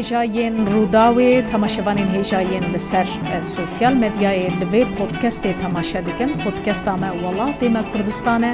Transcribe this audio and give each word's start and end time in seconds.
هێژایەن 0.00 0.54
ڕووداوێ 0.74 1.30
تەماشەوانین 1.52 2.08
هێژایەن 2.16 2.64
لەسەر 2.74 3.06
سوسیال 3.54 3.94
مدیایە 4.04 4.48
لەوێ 4.60 4.82
پۆتکەستێ 4.96 5.52
تەماشە 5.62 6.00
دەکەن 6.08 6.30
پۆتکەستامە 6.42 7.10
وڵاتێمە 7.22 7.82
کوردستانە 7.90 8.52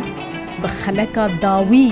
بە 0.62 0.68
خەلەکە 0.80 1.24
داوی 1.44 1.88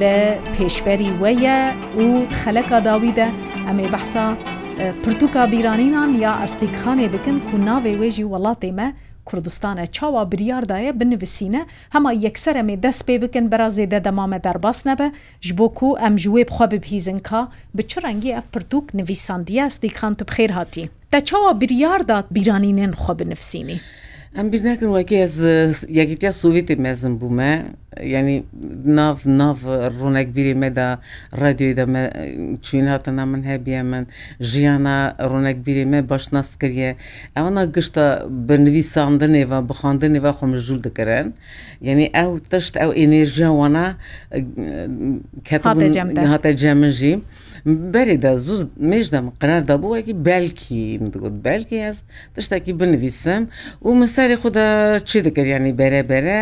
لە 0.00 0.16
پێشبەری 0.54 1.10
وەیە 1.22 1.58
و 2.02 2.06
خەلەکە 2.40 2.76
داویدە 2.88 3.28
ئەمێ 3.66 3.86
بەحسا 3.94 4.26
پرتوکە 5.02 5.42
بیرانینان 5.52 6.10
یا 6.24 6.32
ئەستیکخانێ 6.42 7.06
بکەن 7.14 7.36
کو 7.46 7.54
ناوێ 7.68 7.92
وێژی 8.00 8.26
وڵاتێمە 8.32 8.88
کوردستانە 9.30 9.86
چاوا 9.96 10.24
بریاردایە 10.32 10.92
بنووسینە 10.98 11.60
هەما 11.94 12.10
یەکسەرەمێ 12.26 12.76
دەست 12.84 13.00
پێ 13.06 13.16
بکەن 13.22 13.44
بەرا 13.52 13.68
زێدە 13.76 13.98
دەمامە 14.06 14.38
دەرباس 14.46 14.78
نەبە 14.88 15.08
ji 15.46 15.50
بۆ 15.58 15.66
کو 15.78 15.88
ئەم 16.00 16.14
جوێ 16.22 16.42
بخوا 16.48 16.66
ببیزن 16.72 17.18
کا 17.28 17.40
bi 17.76 17.82
çi 17.90 17.98
rengî 18.04 18.30
ev 18.38 18.44
pirtûk 18.54 18.86
nivîsandiya 18.98 19.66
stîkan 19.76 20.12
tu 20.18 20.24
bixêr 20.28 20.50
hatî. 20.58 20.84
Te 21.12 21.20
çawa 21.28 21.52
biryar 21.60 22.00
dat 22.10 22.26
bîranînên 22.36 22.92
xwe 23.02 23.12
binifsînî. 23.18 23.76
ئەم 24.34 24.46
بیر 24.52 24.60
ناکن 24.68 24.90
وەکی 24.98 25.18
یەکیتیا 26.00 26.30
سوڤێتی 26.40 26.76
مەزم 26.84 27.14
بوومە 27.20 27.52
ینی 28.14 28.38
ناو 28.98 29.14
ناو 29.40 29.54
ڕوونێک 29.98 30.28
بیری 30.36 30.54
مەدا 30.64 30.88
ڕادیۆی 31.40 31.74
دەمە 31.80 32.02
چوین 32.66 32.86
هاتەنا 32.92 33.24
من 33.32 33.42
هەبیە 33.50 33.80
من 33.90 34.04
ژیانە 34.50 34.96
ڕوونێک 35.30 35.58
بیری 35.66 35.84
مە 35.92 35.98
باش 36.10 36.24
ناسکردە 36.34 36.90
ئەوەنا 37.36 37.62
گشتە 37.76 38.04
بنووی 38.48 38.84
ساندنێوە 38.94 39.58
بخواندنێوە 39.70 40.30
خۆم 40.38 40.52
ژول 40.64 40.80
دەکەرن 40.86 41.26
یعنی 41.88 42.06
ئەو 42.16 42.30
تشت 42.50 42.74
ئەو 42.82 42.90
ئێنێژەوانە 42.98 43.86
هاتە 46.32 46.50
جەمژی. 46.62 47.14
بەێدا 47.94 48.32
زوو 48.46 48.58
مێژدام 48.90 49.26
قەردا 49.42 49.76
بووەکی 49.82 50.14
بەلکی 50.28 50.84
گوت 51.22 51.36
بەلکی 51.46 51.78
ئەس 51.86 51.98
تشتێکی 52.34 52.72
بنویسم 52.80 53.42
و 53.86 53.90
مساری 54.00 54.36
خوددا 54.42 54.68
چی 55.08 55.18
دەکەریانی 55.26 55.72
بەرە 55.80 56.02
بەرە 56.10 56.38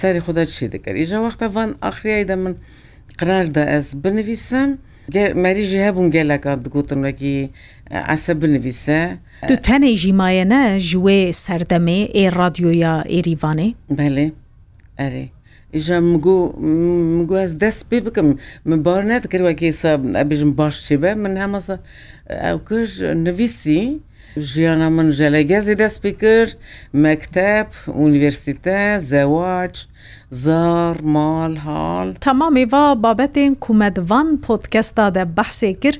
ساری 0.00 0.20
خوددا 0.24 0.44
چی 0.54 0.66
دەکەری 0.74 1.02
ژەوەختە 1.12 1.46
ڤان 1.54 1.70
ئاخریایدا 1.84 2.36
من 2.42 2.54
قەردا 3.20 3.62
ئەس 3.72 3.88
بنویسم. 4.04 4.70
مەریژی 5.44 5.80
هەبوون 5.86 6.08
گەلەکە 6.16 6.52
دگوتنەکی 6.64 7.36
ئەسە 8.10 8.32
بنویسە 8.42 9.00
تو 9.48 9.54
تەنێژی 9.66 10.12
مایەنە 10.20 10.62
ژوێ 10.90 11.18
سەردەمێ 11.44 12.00
ئێ 12.16 12.24
رادیۆیا 12.40 12.94
ئێریوانێ 13.14 13.68
بەێ 13.98 14.08
ئەرێ 15.00 15.26
ئیژە 15.76 15.98
مگوواز 17.16 17.52
دەست 17.64 17.82
پێ 17.90 17.98
بکەم 18.06 18.28
من 18.68 18.78
باڕ 18.86 19.02
نەکردوە 19.12 19.52
کێسە 19.60 19.90
ئەبێژم 20.20 20.52
باش 20.58 20.74
چێ 20.86 20.96
بە 21.02 21.10
من 21.22 21.32
هەمەسە 21.44 21.74
ئەو 22.46 22.58
کژ 22.68 22.90
نویسی 23.26 23.84
ژیانە 24.50 24.88
من 24.96 25.08
ژەلەگەزی 25.18 25.76
دەست 25.82 25.98
پێ 26.02 26.12
کرد 26.22 26.52
مەکتب، 27.04 27.68
ئونیڤرسیتە، 28.00 28.78
زەواج، 29.10 29.74
زار 30.34 31.02
مال 31.02 31.58
حال 31.58 32.14
تمام 32.20 32.64
va 32.64 32.96
babetên 32.96 33.54
ku 33.60 33.74
me 33.74 33.90
van 33.96 34.38
podkesta 34.40 35.10
de 35.14 35.24
behsê 35.36 35.72
kir 35.80 35.92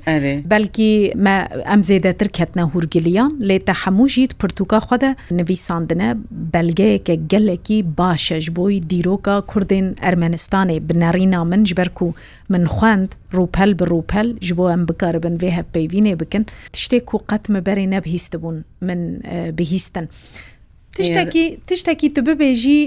belkî 0.51 1.13
me 1.17 1.49
em 1.75 1.81
zêdetir 1.83 2.29
ketine 2.29 2.63
hûrgiliyan 2.63 3.31
lê 3.49 3.59
te 3.65 3.73
hemû 3.73 4.09
jî 4.09 4.29
pirtûka 4.29 4.79
xwe 4.87 5.01
de 5.01 5.17
nivîsandine 5.31 6.17
belgeyeke 6.31 7.15
gelekî 7.15 7.97
baş 7.99 8.33
e 8.33 8.41
ji 8.41 8.57
boî 8.57 8.81
dîroka 8.91 9.43
Kurdên 9.49 9.95
Ermenistanê 9.95 10.89
bi 10.89 11.01
nerîna 11.01 11.45
min 11.45 11.65
ji 11.65 11.77
ber 11.77 11.89
ku 11.95 12.15
min 12.49 12.65
xwend 12.65 13.09
rûpel 13.33 13.71
bi 13.79 13.83
rûpel 13.85 14.41
ji 14.41 14.57
bo 14.57 14.71
em 14.73 14.89
bikaribin 14.89 15.37
vê 15.39 15.51
hevpeyvînê 15.59 16.21
bikin 16.21 16.47
tiştê 16.73 17.01
ku 17.05 17.19
qet 17.31 17.49
me 17.53 17.59
berê 17.59 17.91
nebihîst 17.91 18.35
bûn 18.43 18.57
min 18.81 19.21
bihîstin. 19.59 20.09
تشتێکی 20.99 21.45
تشتێکی 21.69 22.09
تو 22.15 22.21
ببێژی 22.29 22.81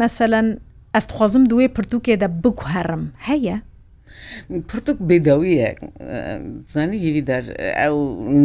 مەسەەن 0.00 0.48
ئەس 0.94 1.06
خوازم 1.16 1.44
دوێ 1.50 1.66
پرتوکێدا 1.76 2.28
بکوهرم 2.44 3.04
هەیە؟ 3.28 3.56
پرتوک 4.70 4.98
بێداویە 5.08 5.68
زانی 6.74 6.98
گیری 7.04 7.22
دەر 7.30 7.44
ئەو 7.82 7.96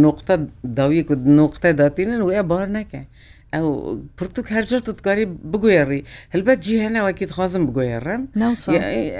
نقطە 0.06 0.34
داویە 0.78 1.04
کو 1.08 1.14
نقطە 1.42 1.70
داتینن 1.82 2.22
و 2.24 2.30
ئە 2.36 2.42
بار 2.52 2.68
نەکە. 2.78 3.02
ئەو 3.56 3.68
پرتوک 4.18 4.48
هەرجر 4.56 4.82
تکاری 4.88 5.26
بگوێڕی 5.52 6.02
هەلبەت 6.34 6.60
جی 6.66 6.76
هەناوەکی 6.86 7.26
خۆزم 7.36 7.64
بگوێڕم 7.70 8.22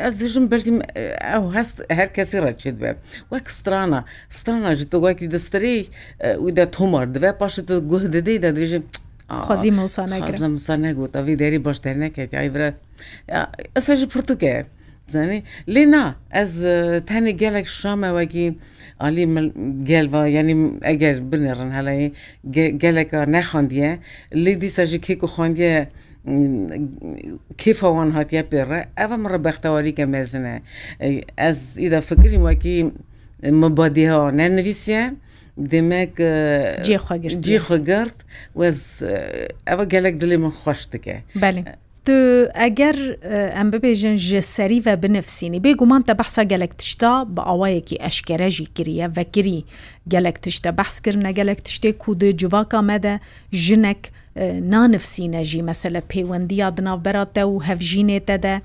ئەس 0.04 0.16
دژم 0.22 0.46
بەرگیم 0.54 0.80
ئەو 1.32 1.44
هەست 1.56 1.76
هەر 1.98 2.10
کەسی 2.18 2.40
ڕەچێت 2.46 2.78
بێ 2.82 2.92
وەک 3.34 3.46
سترانە 3.60 4.00
سترانە 4.38 4.70
ژ 4.78 4.82
تۆگوکی 4.94 5.28
دەستری 5.36 5.78
ودا 6.46 6.66
تۆمار 6.76 7.06
دەبێ 7.16 7.32
پاش 7.42 7.56
تۆ 7.68 7.74
گوه 7.92 8.04
دەدەی 8.16 8.38
دەدەژم 8.46 8.84
خۆزی 9.46 9.72
مەوسانە 9.78 10.18
لە 10.44 10.50
موسانەگووت 10.56 11.12
ئەوی 11.18 11.36
دەری 11.42 11.60
بۆش 11.66 11.78
دەرنەکەیت 11.86 12.32
ئایبرە 12.40 12.70
ئەسەژ 13.76 14.00
پرتوکێ. 14.14 14.56
زانی 15.14 15.40
لێ 15.74 15.84
نا 15.94 16.06
ئەس 16.36 16.52
تەنێ 17.08 17.32
گەلێک 17.42 17.68
شامەوەکی 17.80 18.48
علی 19.06 19.24
گەلڤ 19.90 20.14
یعنی 20.38 20.54
ئەگەر 20.88 21.16
بنێڕن 21.32 21.70
هەلایی 21.78 22.10
گەلێکە 22.84 23.22
نەخواندیە 23.36 23.92
لێ 24.44 24.54
دیسەژی 24.64 25.00
کێک 25.06 25.22
و 25.26 25.28
خوندیە 25.34 25.76
کیفەوان 27.62 28.10
هاتیە 28.18 28.44
پێڕە 28.52 28.80
ئەوە 29.00 29.16
مڕە 29.24 29.40
بەختەواریکە 29.46 30.06
مێزنە 30.14 30.56
ئەس 31.42 31.60
ئیدا 31.84 32.00
فکریم 32.10 32.42
وەکی 32.48 32.78
مبادیەوە 33.64 34.28
نەنویسیە 34.40 35.04
demek 35.58 36.16
cê 36.84 36.98
xwegert 36.98 38.16
wez 38.56 39.02
ew 39.66 39.82
gelek 39.90 40.18
dilê 40.22 40.38
min 40.38 40.52
xweş 40.52 40.92
dike 40.92 41.24
belê 41.36 41.64
Tu 42.06 42.12
eger 42.56 42.96
em 43.60 43.70
bibêjin 43.72 44.18
ji 44.18 44.42
serî 44.42 44.86
ve 44.86 45.04
binefsînî 45.04 45.62
bêguman 45.62 46.04
te 46.06 46.20
behsa 46.20 46.44
gelek 46.44 46.78
tişta 46.80 47.26
bi 47.38 47.42
awayekî 47.42 47.98
eşkere 48.02 48.50
jî 48.50 48.66
kiriye 48.74 49.10
vekirî 49.18 49.64
gelek 50.08 50.42
tişte 50.44 50.78
behskirine 50.78 51.32
gelek 51.32 51.60
tiştê 51.60 51.94
ku 51.98 52.20
di 52.20 52.38
civaka 52.38 52.82
me 52.82 53.04
de 53.04 53.20
jinek 53.52 54.12
نانفسینە 54.38 55.42
ژی 55.52 55.62
مەسلە 55.70 56.02
پەیوەندیە 56.12 56.68
دناوبەراتە 56.78 57.44
و 57.50 57.62
هەفژینێتە 57.68 58.38
دە 58.46 58.56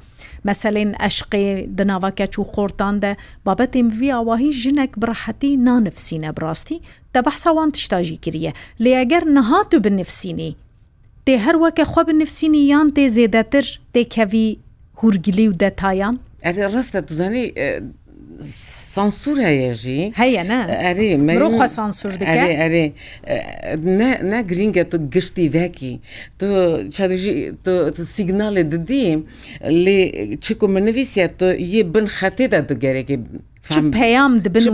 مەسلێن 0.49 0.91
ئەشقێ 1.03 1.45
دناواکە 1.79 2.27
چوو 2.33 2.45
خۆرتاندە 2.55 3.13
بابەتێم 3.47 3.89
وی 3.99 4.11
ئاواهی 4.15 4.53
ژنێک 4.63 4.93
بڕحەتی 5.03 5.53
نانفسینە 5.67 6.31
بڕاستی 6.37 6.79
تە 7.15 7.19
بەحسەوان 7.27 7.71
تشتاژی 7.75 8.19
کریە 8.25 8.53
لێ 8.83 8.93
ئەگەر 9.01 9.23
نەهات 9.37 9.71
و 9.75 9.81
بنفسینی 9.85 10.57
تێ 11.27 11.35
هەروەکە 11.45 11.85
خۆ 11.93 12.01
بنفسینی 12.09 12.63
یان 12.73 12.89
تێ 12.97 13.05
زێدەتر 13.17 13.67
تێکەوی 13.95 14.51
هورگلی 15.01 15.47
و 15.49 15.55
دەتایان 15.63 16.15
ڕاستە 16.75 17.01
دزانی 17.09 17.47
سانسور 18.41 19.37
هەیەژی 19.47 20.13
هەیە 20.19 20.43
ئەرێ 20.87 21.09
سانسور 21.77 22.13
ئەرێ 22.63 22.87
نە 24.33 24.39
گرینگە 24.51 24.85
تو 24.91 24.97
گشتی 25.15 25.47
دەکی 25.57 25.93
تو 26.39 26.49
سیگناڵێ 28.17 28.63
ددی 28.73 29.07
لێ 29.85 29.99
چکو 30.45 30.67
منەویسە 30.75 31.27
تۆ 31.39 31.49
یە 31.75 31.81
بن 31.95 32.07
خەتێدا 32.19 32.61
دەگەرێکی 32.71 33.19
پەیام 33.99 34.33
دبن 34.45 34.67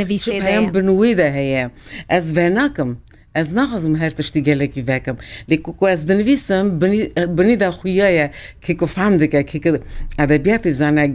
نویسێ 0.00 0.38
بن 0.74 0.88
وێدا 1.00 1.28
هەیە 1.38 1.64
ئەس 2.12 2.26
بێ 2.36 2.46
ناکەم 2.58 2.92
ez 3.40 3.48
naxwazim 3.58 3.94
her 4.02 4.10
tiştî 4.18 4.40
gelekî 4.48 4.82
vekim 4.90 5.16
lê 5.50 5.56
ku 5.64 5.70
ku 5.78 5.84
ez 5.94 6.00
dinivîsim 6.08 6.64
binî 7.38 7.56
da 7.62 7.68
xuyaya 7.80 8.26
kêku 8.64 8.86
fehm 8.96 9.14
dike 9.20 9.40
kêkir 9.50 9.74
edebiyatê 10.24 10.70
zanek 10.80 11.12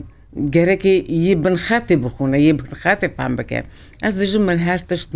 gereke 0.49 0.89
yê 1.07 1.35
bin 1.43 1.55
xetê 1.57 1.95
bixune 2.03 2.37
yê 2.37 2.53
bin 2.59 2.69
xetê 2.83 3.07
pem 3.17 3.37
bike 3.37 3.63
ez 4.03 4.19
dijim 4.21 4.43
min 4.47 4.57
her 4.57 4.79
tişt 4.87 5.11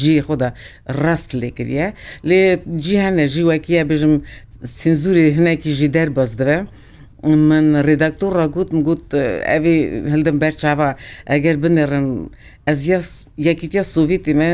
ciyê 0.00 0.22
xwe 0.26 0.40
da 0.40 0.52
rast 0.88 1.32
lê 1.34 1.50
kiriye 1.50 1.92
lê 2.24 2.58
cî 2.82 2.98
hene 3.00 3.28
jî 3.28 3.42
wekiye 3.52 3.88
bijim 3.88 4.22
senzûrê 4.64 5.36
hinekî 5.36 5.70
jî 5.70 5.94
derbas 5.94 6.38
dibe 6.38 6.58
min 7.24 7.66
rêdaktora 7.88 8.52
got 8.52 8.72
min 8.72 8.84
got 8.84 9.02
evê 9.56 9.74
hildim 10.14 10.40
ber 10.40 10.56
çava 10.56 10.96
eger 11.26 11.54
binêrin 11.54 12.28
ez 12.66 12.88
yekîtiya 13.38 13.82
Sovyetê 13.82 14.34
me 14.34 14.50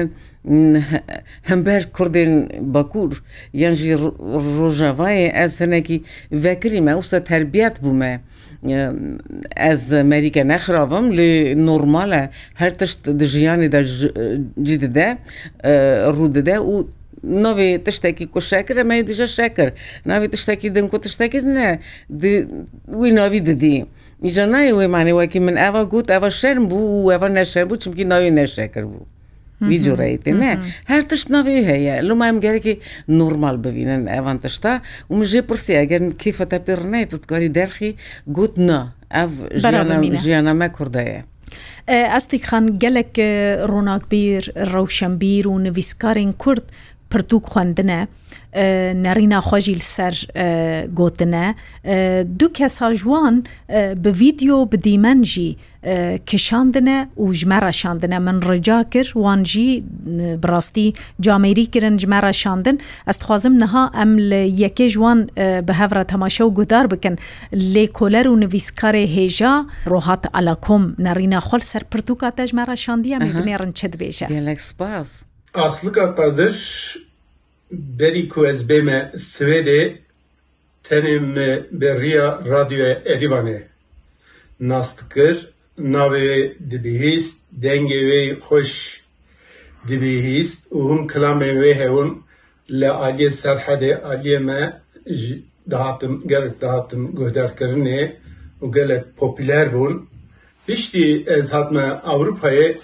hember 1.43 1.83
Kurdên 1.93 2.49
Bakur 2.75 3.23
yan 3.53 3.75
jî 3.75 3.93
Rojavayê 4.59 5.45
ez 5.45 5.61
hinekî 5.61 6.03
vekirî 6.33 6.81
me 6.81 6.93
wisa 6.93 7.25
terbiyet 7.25 7.79
bû 7.79 7.93
me. 7.93 8.21
ez 9.55 9.93
merîke 10.05 10.43
nexravim 10.49 11.07
lê 11.13 11.55
normal 11.57 12.13
e 12.13 12.23
her 12.61 12.73
tişt 12.79 13.01
di 13.19 13.25
jiyanê 13.25 13.73
de 13.73 13.81
cî 14.67 14.81
dide 14.81 15.19
rû 16.19 16.33
dide 16.35 16.57
û 16.73 16.87
navê 17.45 17.85
tiştekî 17.85 18.27
ku 18.31 18.41
şekir 18.41 18.77
em 18.83 18.87
me 18.89 19.07
dije 19.07 19.27
şekir 19.27 19.69
navê 20.07 20.31
tiştekî 20.31 20.75
din 20.75 20.89
ku 20.89 21.01
tiştekî 21.01 21.41
ne 21.55 21.81
wî 23.01 23.15
navî 23.21 23.47
didî. 23.47 23.87
Îca 24.29 24.45
nayê 24.55 24.73
wê 24.79 24.87
manê 24.97 25.13
wekî 25.21 25.41
min 25.41 25.57
eva 25.57 25.83
got 25.83 26.11
eva 26.11 26.31
şerm 26.31 26.65
bû 26.71 26.79
û 26.97 27.15
eva 27.17 27.29
neşer 27.29 27.63
bû 27.67 27.79
çimkî 27.79 28.05
navê 28.13 28.31
neşekir 28.37 28.83
bû. 28.83 28.99
ویدجوڕیت 29.67 30.29
نه 30.29 30.51
هەر 30.91 31.03
تشتناوی 31.13 31.61
هەیە 31.69 31.97
لەمایم 32.09 32.39
گەرەی 32.45 32.77
نورمال 33.09 33.57
ببینن 33.65 34.03
ئەوان 34.15 34.39
تشتا 34.43 34.75
و 35.11 35.15
مژێ 35.21 35.43
پرسیگەن 35.51 36.05
کیفەتە 36.23 36.59
پێڕ 36.67 36.83
نێتت 36.93 37.27
کاری 37.31 37.51
دەرخی 37.59 37.93
گوتنا 38.37 38.81
ئەف 39.17 39.31
ژیانەمە 40.25 40.69
کوردەیە. 40.77 41.21
ئەستی 42.15 42.39
خان 42.49 42.67
gelek 42.83 43.13
ڕۆناکبیر 43.73 44.43
ڕەوشەمبیر 44.73 45.45
و 45.49 45.59
نویسکارین 45.67 46.33
کورد 46.43 46.65
پرتوک 47.11 47.45
خوێندنە 47.53 48.01
نەرینا 49.05 49.41
خۆژی 49.49 49.79
لەسەر 49.81 50.15
گوتنە 50.99 51.47
دوو 52.39 52.51
کەسا 52.59 52.89
جوان 53.01 53.37
بڤیددیو 54.05 54.59
بدیمەنجی 54.73 55.51
کشاندنە 56.27 57.15
و 57.21 57.33
ژمە 57.35 57.59
ڕەشاندنە 57.65 58.19
من 58.19 58.41
ڕجا 58.43 58.83
کرد 58.91 59.15
وانجی 59.17 59.85
بڕاستی 60.43 60.93
جامێری 61.23 61.67
کرن 61.73 61.99
ژمە 62.03 62.19
ڕەشاندن 62.25 62.77
ئەست 63.07 63.23
خوازم 63.23 63.53
نەها 63.63 63.91
ئەم 63.97 64.11
لە 64.31 64.43
یەکێ 64.65 64.87
ژوان 64.95 65.19
بەهەڤرە 65.69 66.05
تەماشە 66.13 66.41
و 66.45 66.51
گودار 66.51 66.87
بکەن 66.93 67.17
لێ 67.73 67.85
کۆلەر 67.99 68.27
و 68.27 68.37
نویسکارێ 68.43 69.07
هێژا 69.17 69.55
ڕۆهات 69.93 70.23
ئەلا 70.35 70.55
کۆم 70.67 70.85
نەڕینا 71.05 71.41
خۆل 71.47 71.63
سەر 71.71 71.83
پرتوکە 71.93 72.29
تەژمە 72.39 72.63
ڕەشاندیە 72.71 73.19
مێنێڕن 73.25 73.73
چت 73.79 73.93
بێژە 74.01 74.27
لەکسپاس 74.49 75.09
ئاسلکە 75.59 76.05
قەدش 76.19 76.59
berî 78.01 78.25
ku 78.33 78.41
ez 78.53 78.61
bême 78.71 78.99
Swêdê 79.33 79.83
tenê 80.89 81.17
me 81.35 81.49
berriya 81.81 82.29
radyoya 82.53 82.93
Erivanê 83.15 83.61
nas 84.71 84.89
dikir 84.99 85.37
navê 85.95 86.53
dibihîst 86.71 87.39
dengê 87.63 88.01
wê 88.11 88.23
xweş 88.47 88.71
dibihîst 89.89 90.61
û 90.77 90.79
hûn 90.89 91.03
kilamên 91.13 91.55
wê 91.63 91.73
hewin 91.81 92.11
li 92.81 92.87
aliyê 92.89 93.31
serhedê 93.43 93.93
aliyê 94.13 94.39
me 94.47 94.81
dahatin 95.71 96.29
gelek 96.29 96.61
dahatin 96.61 97.13
guhdarkirinê 97.17 98.13
û 98.63 98.73
gelek 98.75 99.05
popüler 99.17 99.69
bûn 99.73 100.07
piştî 100.67 101.23
ez 101.27 101.53
hatme 101.53 101.83
Avrupayê 102.07 102.75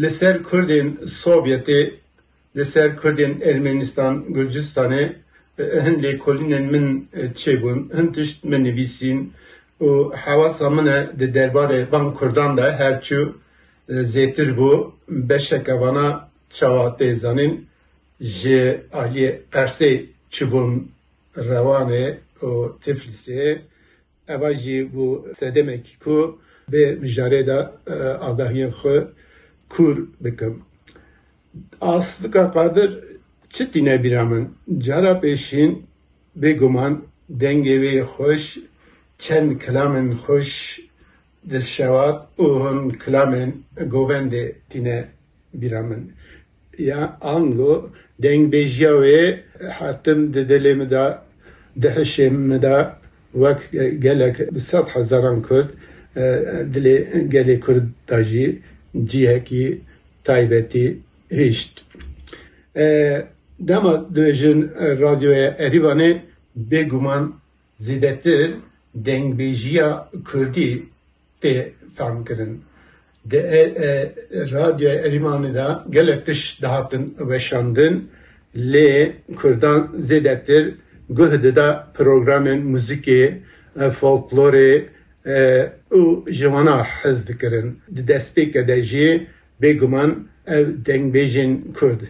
li 0.00 0.10
ser 0.10 0.36
Kurdên 0.42 0.96
Sovyetê 1.22 1.90
li 2.56 2.64
ser 2.64 2.90
Kurdên 2.96 3.32
Ermenistan 3.42 4.14
Gürcistanê 4.32 5.04
hin 5.58 5.96
lêkolînên 6.02 6.64
min 6.72 7.08
çêbûn 7.40 7.78
hin 7.98 8.06
tişt 8.12 8.44
min 8.44 8.64
nivîsîn 8.64 9.20
û 9.88 10.16
hewasa 10.24 10.68
min 10.76 10.86
e 10.96 10.98
di 11.20 11.26
derbarê 11.36 11.92
Ban 11.92 12.14
Kurdan 12.14 12.56
de 12.56 12.62
herçû 12.80 13.32
zêtir 13.88 14.50
bû 14.58 14.90
beşekevana 15.08 16.28
çawa 16.56 16.86
têzanîn 16.98 17.52
ji 18.20 18.60
aliyê 19.00 19.30
qersê 19.54 19.92
çibûn 20.32 20.72
revanê 21.48 22.06
û 22.46 22.80
Tiflisê 22.82 23.58
eva 24.28 24.52
jî 24.54 24.78
bû 24.94 25.34
sedemekî 25.34 25.98
ku 25.98 26.38
bê 26.72 26.86
mijarê 27.04 27.42
de 27.46 27.58
agahiyên 28.28 28.72
xwe 28.80 28.98
kur 29.68 29.96
bikim. 30.20 30.62
Aslika 31.80 32.52
qadir 32.52 32.90
çi 33.50 33.72
tîne 33.72 33.96
bîra 34.04 34.24
min 34.30 34.44
cara 34.86 35.12
pêşîn 35.22 35.70
bêguman 36.42 36.94
dengê 37.42 37.76
wê 37.84 38.00
xweş 38.14 38.44
چەند 39.24 39.48
کلامن 39.64 40.08
خۆش 40.22 40.50
دڵشەوات 41.50 42.18
ئۆ 42.40 42.48
هەم 42.64 42.80
کلامن 43.02 43.50
گۆڤندێ 43.94 44.44
تینە 44.70 44.98
بیرامن 45.60 46.02
یا 46.88 47.00
ئانگۆ 47.24 47.74
دەنگبێژیاوێ 48.22 49.22
هاتم 49.78 50.20
دەدەلێ 50.34 50.72
مدا 50.80 51.06
دەهشێ 51.82 52.26
مدا 52.50 52.78
وەک 53.42 53.60
gelek 54.06 54.36
sed 54.68 54.86
hezaran 54.94 55.38
Kurd 55.48 55.70
dilê 56.74 56.96
gelê 57.34 57.56
Kurd 57.64 57.86
da 58.10 58.20
jî 58.30 58.46
cihekî 59.10 59.66
taybetî 60.26 60.86
hêşt. 61.38 61.74
Dema 63.68 63.94
dojin 64.16 64.60
radyoya 65.04 65.48
Erivanê 65.68 66.12
bêguman 66.70 67.24
zîdetir 67.86 68.50
dengbêjiya 69.04 69.88
Kurdî 70.32 70.72
tê 71.42 71.56
fermkirin. 71.96 72.54
Di 73.30 73.38
radyoya 74.52 74.96
Erîmanê 75.06 75.54
de 75.54 75.66
gelek 75.90 76.26
tiş 76.26 76.62
dihatin 76.62 77.14
weşandin 77.18 78.08
lê 78.56 79.12
Kurdan 79.36 79.80
zêdetir 80.08 80.64
guh 81.10 81.32
dida 81.44 81.86
programên 81.98 82.60
muzikê, 82.72 83.32
folklorê 84.00 84.82
û 85.92 86.30
jivana 86.32 86.84
hez 86.84 87.28
dikirin. 87.28 87.78
Di 87.96 88.00
destpêke 88.12 88.68
de 88.68 88.82
jî 88.84 89.26
bêguman 89.62 90.12
ev 90.46 90.66
dengbêjên 90.86 91.72
Kurd. 91.78 92.00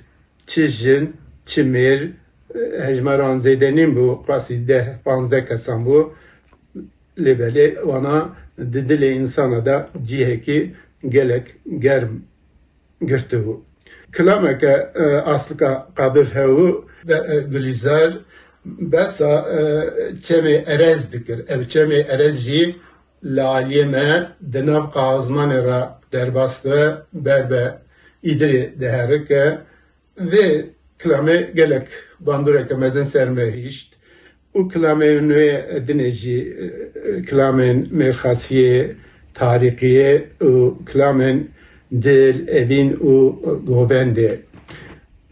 Çi 0.47 0.69
jin, 0.69 1.17
çi 1.47 1.61
mêr, 1.63 2.01
hejmeran 2.87 3.39
zêdenîn 3.39 3.91
bû 3.97 4.25
qasî 4.27 4.69
deh 4.69 4.87
panzdeh 5.05 5.47
kesan 5.49 5.81
bû, 5.87 6.11
lêbelê 7.25 7.75
wana 7.89 8.29
di 8.73 8.79
dilê 8.89 9.11
insana 9.23 9.61
de 9.67 9.77
cihekî 10.09 10.75
gelek 11.09 11.47
germ 11.79 12.09
girtibû. 13.03 13.61
Kilameke 14.17 14.77
aslika 15.35 15.89
qadir 15.97 16.27
hewû 16.27 16.85
gulîzer 17.53 18.11
besa 18.67 19.33
çemê 20.25 20.65
erez 20.67 21.13
dikir 21.13 21.39
ev 21.49 21.61
çemê 21.63 22.07
erez 22.09 22.37
jî 22.41 22.77
li 23.25 23.41
aliyê 23.41 23.87
me 23.87 24.29
di 24.53 24.67
nav 24.67 24.85
qazmanê 24.91 25.63
re 25.67 25.83
derbas 26.13 26.65
de 26.65 26.95
berbe 27.13 27.79
îdirê 28.25 28.81
diherike 28.81 29.59
vê 30.21 30.65
kilame 30.99 31.37
gelek 31.55 31.89
bandureke 32.21 32.75
mezin 32.75 33.05
serme 33.05 33.53
hişt 33.53 33.96
او 34.57 34.63
kelamên 34.73 35.25
wê 35.39 35.49
dinê 35.89 36.11
jî 36.21 36.39
kelamên 37.29 37.77
mêrxasiyê 38.01 38.77
tariqiye 39.43 40.13
û 40.51 40.53
kelamên 40.91 41.37
dil 42.07 42.37
evîn 42.61 42.91
û 43.13 43.15
govendê. 43.77 44.33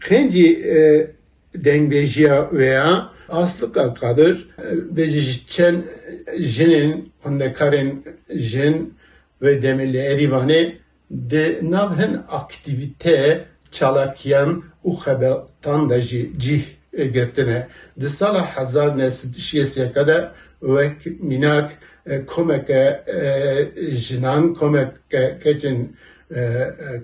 Xêncî 0.07 0.49
dengbêjiya 1.67 2.37
veya 2.59 2.89
aslika 3.41 3.85
qadir 4.01 4.35
bêjî 4.95 5.23
çend 5.53 5.79
jinên 6.55 6.91
xwendekarên 7.23 7.89
jin 8.51 8.75
ve 9.41 9.51
demê 9.65 9.85
li 9.93 10.01
Erivanê 10.15 10.63
di 11.31 11.45
nav 11.73 11.89
hin 11.99 12.13
aktivîte 12.39 13.17
çalakiyan 13.75 14.51
û 14.87 14.89
xebatan 15.03 15.81
de 15.89 15.99
jî 16.09 16.21
cih 16.43 16.65
گرتنه 17.17 17.59
دی 18.01 18.09
سال 18.19 18.35
1960 18.55 19.77
ده 20.07 20.17
وک 20.73 20.97
میناک 21.29 21.67
کمک 22.33 22.67
جنان 24.05 24.43
کمک 24.59 24.89
کچن 25.43 25.77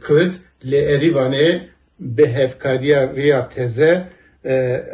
کرد 0.03 0.33
لی 0.69 0.79
اریوانه 0.91 1.47
به 2.15 2.23
هفکاریا 2.37 2.99
ریا 3.17 3.41
تزه 3.53 3.91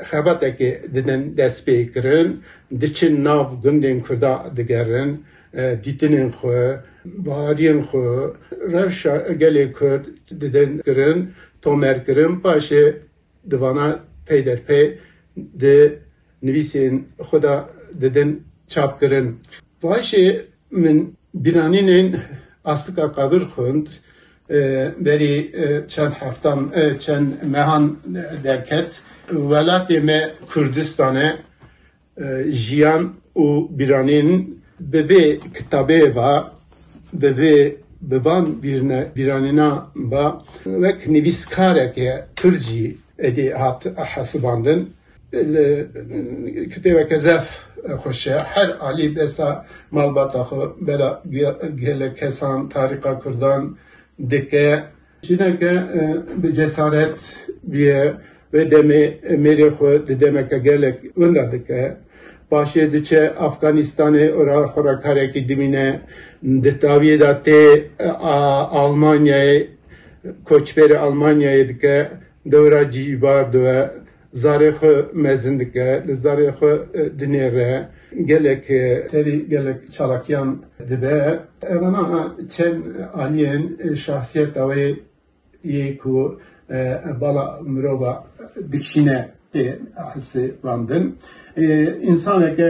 xebetekê 0.09 0.81
didin 0.95 1.37
dest 1.37 1.67
pê 1.67 1.91
kirin, 1.93 2.39
diçin 2.81 3.23
nav 3.23 3.61
gundên 3.63 3.99
Kurda 4.01 4.45
digerin, 4.57 5.25
dîtinên 5.83 6.29
xwe, 6.39 6.79
bariyên 7.05 7.79
xwe, 7.89 8.07
rewşa 8.73 9.15
gelê 9.41 9.71
Kurd 9.71 10.03
didin 10.41 10.81
kirin, 10.85 11.17
tomer 11.61 12.05
kirin 12.05 12.33
paşê 12.43 12.95
divana 13.51 13.99
پی 14.29 14.39
در 14.47 14.59
پی 14.69 14.83
ده 15.63 15.75
نویسین 16.47 16.93
خدا 17.27 17.55
ددن 18.01 18.29
چاپ 18.73 18.91
کرن 19.01 19.25
باشه 19.83 20.23
من 20.83 20.97
بیرانین 21.45 22.07
اصلکا 22.73 23.05
قدر 23.17 23.43
خوند 23.53 23.85
بری 25.05 25.31
چند 25.93 26.13
هفتم 26.21 26.59
چند 27.03 27.27
مهان 27.55 27.83
درکت 28.47 28.91
ولات 29.49 29.89
me 30.07 30.19
Kürdistanê 30.49 31.37
jiyan 32.51 33.13
û 33.35 33.67
biranên 33.79 34.47
bi 34.79 34.99
vê 35.09 35.37
kitabê 35.53 36.01
ve 36.15 36.43
bi 37.13 37.27
vê 37.27 37.65
bi 38.01 38.25
van 38.25 38.63
birîna 38.63 39.07
biranîna 39.15 39.87
ve 40.65 40.95
nivîskarekê 41.07 42.25
Türcî 42.35 42.97
ئەدی 43.23 43.47
هات 43.61 43.81
حەسباندن 44.13 44.81
کتێبەکە 46.73 47.17
زەف 47.25 47.45
خوشە 48.01 48.37
هەر 48.53 48.69
علی 48.87 49.07
بێستا 49.15 49.49
ماڵباتەخۆ 49.95 50.63
بەرە 50.87 51.09
گێلە 51.81 52.09
کەسان 52.19 52.59
تاریقا 52.75 53.13
کوردان 53.23 53.61
دکە 54.31 54.67
ژنەکە 55.27 55.73
بجەسارەت 56.41 57.17
بە 57.73 57.99
ve 58.53 58.63
demê 58.75 59.03
mêrê 59.45 59.69
xwe 59.77 59.93
di 60.07 60.15
demeke 60.23 60.57
gelek 60.67 60.97
win 61.19 61.31
de 61.35 61.45
dike 61.53 61.81
paşê 62.51 62.83
diçe 62.93 63.21
Afganistanê 63.47 64.25
ora 64.39 64.59
xurakarekî 64.73 65.41
dimîne 65.49 65.87
di 66.65 66.71
taviyê 66.83 67.15
da 67.23 67.31
tê 67.45 67.61
Almanyayê 68.81 69.57
koçberê 70.49 70.97
Almanyayê 71.07 71.63
dike 71.69 71.97
دەورا 72.51 72.81
جیبا 72.93 73.35
دووە 73.53 73.79
زارێ 74.43 74.71
خ 74.77 74.81
مەزن 75.23 75.55
دکە 75.61 75.89
لە 76.07 76.13
زارێ 76.25 76.49
خ 76.57 76.59
دنێرە 77.19 77.71
gelek 78.31 78.65
terî 79.11 79.37
gelek 79.53 79.79
çalakiyan 79.95 80.49
dibe 80.89 81.19
evana 81.75 82.05
çen 82.55 82.75
aliyên 83.23 83.63
şahsiyet 84.05 84.51
ew 84.63 84.73
yê 85.75 85.97
ku 86.01 86.15
bala 87.21 87.45
mirova 87.73 88.13
dikişîne 88.71 89.19
hissê 90.15 90.43
vandin 90.63 91.05
insaneke 92.11 92.69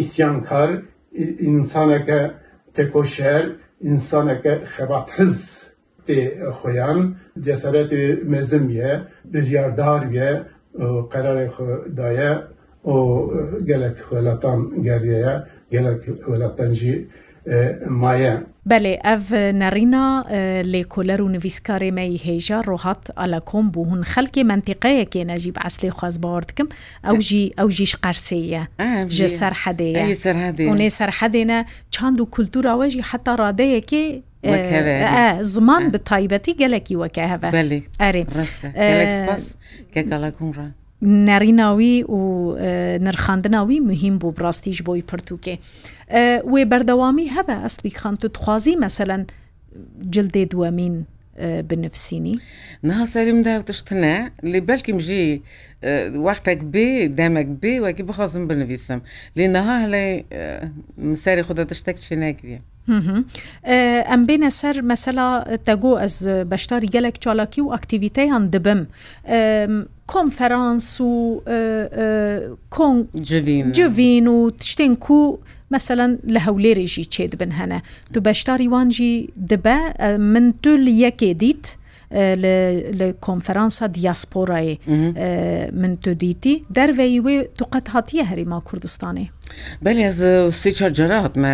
isyankar 0.00 0.70
insaneke 1.48 2.20
tekoşer 2.76 3.44
insaneke 3.90 4.54
xebathiz 4.74 5.67
تê 6.08 6.18
xweyan 6.58 6.98
cesaretê 7.46 8.02
mezim 8.32 8.66
ye 8.78 8.90
biryardar 9.32 10.02
ye 10.16 10.28
qerarê 11.12 11.46
xwe 11.54 11.74
daye 12.00 12.32
û 12.94 12.96
gelek 13.70 13.96
welatan 14.10 14.58
geriye 14.86 15.18
ye 15.26 15.34
gelek 15.74 16.00
welatan 16.28 16.70
jî 16.80 16.94
maye 18.02 18.34
بەێ 18.70 18.94
ئەڤ 19.06 19.24
نەڕینا 19.62 20.06
لێکۆلەر 20.72 21.20
و 21.22 21.28
نویسکارێ 21.36 21.90
مەی 21.98 22.14
هێژە 22.26 22.58
ڕۆهات 22.68 23.02
ئەلە 23.20 23.40
کۆم 23.50 23.66
بوو 23.72 23.88
هون 23.90 24.02
خەلکی 24.12 24.42
منتیقەیەکێ 24.50 25.22
نەژیب 25.30 25.56
ئەسلی 25.64 25.90
خواز 25.96 26.14
باوەردکم 26.24 26.68
ئەوژی 27.06 27.44
ئەوژیش 27.58 27.92
قەرسەیە 28.02 28.62
ژە 29.16 29.28
سەر 29.38 29.54
حەدەیە 29.62 30.02
ێ 30.86 30.88
سەر 30.98 31.10
حەدێنە 31.20 31.58
چاند 31.94 32.18
و 32.20 32.28
کولتوراوەژی 32.34 33.02
حتا 33.10 33.32
ڕادەیەکێ 33.42 34.04
زمان 35.54 35.82
بە 35.92 35.98
تایبەتی 36.08 36.52
گەلێکی 36.60 36.96
وەکە 37.02 37.24
هەە 37.32 37.38
ئەرێ 38.02 38.22
ڕستە 38.38 38.68
کە 39.94 40.00
گەڵکم 40.10 40.50
ڕە. 40.58 40.68
نەریناوی 41.02 42.02
و 42.08 42.18
نرخاندناوی 43.00 43.80
مهم 43.80 44.18
بوو 44.18 44.34
بڕاستیش 44.34 44.78
بۆی 44.82 45.02
پرتوکێ 45.12 45.54
وێ 46.52 46.62
بەردەوامی 46.72 47.30
هەبە 47.36 47.54
ئەسلی 47.62 47.94
خانتوتخوازی 47.98 48.76
مەسەەن 48.82 49.22
جلدێ 50.14 50.44
دووەمین 50.52 50.94
بنفسینی 51.68 52.34
نها 52.82 53.06
سەریم 53.14 53.40
داوتشتنە 53.46 54.14
لێ 54.52 54.60
بەلکیم 54.68 54.98
ژی 55.06 55.24
وەختێک 56.26 56.60
بێ 56.74 56.88
دەمەک 57.18 57.48
بێ 57.62 57.74
وەکی 57.84 58.02
بخوازم 58.10 58.44
بنویسم 58.50 59.00
لێ 59.38 59.46
نەها 59.56 59.76
هەڵێ 59.84 60.06
سەری 61.24 61.42
خودە 61.48 61.64
تشتێک 61.70 61.96
چی 62.06 62.14
نەگریە 62.24 62.60
ئەم 64.10 64.22
بێنە 64.28 64.50
سەر 64.60 64.76
مەسەلا 64.90 65.28
تەگۆ 65.66 65.92
ئەس 66.02 66.16
بەشداری 66.52 66.88
گەلێک 66.94 67.16
چالاکی 67.24 67.60
و 67.64 67.72
ئەکتیویتەیان 67.74 68.44
دەبم 68.54 68.80
کۆمفەرانس 70.12 70.86
و 71.00 71.40
جوین 73.76 74.26
و 74.34 74.50
تشتێن 74.60 74.94
کو 75.06 75.18
مثلەن 75.76 76.12
لە 76.34 76.40
هەولێریژی 76.46 77.04
چێ 77.14 77.22
دبن 77.32 77.50
هەنە 77.60 77.80
تو 78.12 78.20
بەشداری 78.28 78.68
وانجی 78.72 79.28
دبە 79.50 79.76
من 80.32 80.54
تو 80.62 80.70
یەکێ 81.06 81.32
دیت 81.42 81.64
لە 83.00 83.06
کۆنفەرانسا 83.26 83.84
دیاسپۆرایی 83.96 84.74
من 85.80 85.96
تو 86.02 86.10
دیتی 86.22 86.54
دەرەی 86.76 87.14
وێ 87.24 87.36
توقەت 87.58 87.86
هاتیە 87.94 88.24
هەریما 88.30 88.60
کوردستانی 88.68 89.26
بەلی 89.84 90.04
ez 90.08 90.18
sê 90.56 90.72
çar 90.74 90.90
cera 90.94 91.22
hatme 91.24 91.52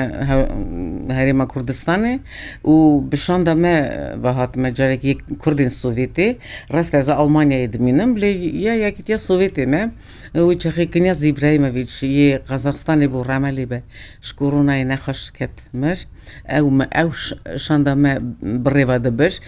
herêma 1.18 1.44
Kurdistanê 1.52 2.18
û 2.64 2.74
bişanda 3.12 3.54
me 3.54 3.76
ve 4.22 4.28
hatme 4.28 4.74
carekî 4.74 5.14
Kurdên 5.42 5.68
Sovyetê 5.82 6.36
rest 6.74 6.94
ez 6.94 7.08
Almanyayê 7.08 7.72
diminim 7.72 8.16
lê 8.16 8.32
ya 8.58 8.74
yakîtiya 8.74 9.18
Sovyetê 9.18 9.66
me 9.66 9.90
wî 10.32 10.54
çexêkiniya 10.62 11.14
Zîbraymeviç 11.14 12.02
yê 12.18 12.38
Qazaxstanê 12.50 13.06
bû 13.12 13.18
remelê 13.30 13.70
be 13.70 13.80
ji 14.22 14.32
koronayê 14.34 14.88
nexweş 14.88 15.30
ket 15.30 15.50
mir 15.74 16.06
ew 16.58 16.70
me 16.70 16.86
ew 17.02 17.10
şanda 17.58 17.94
me 17.94 18.18
birêva 18.42 19.04
dibir 19.04 19.40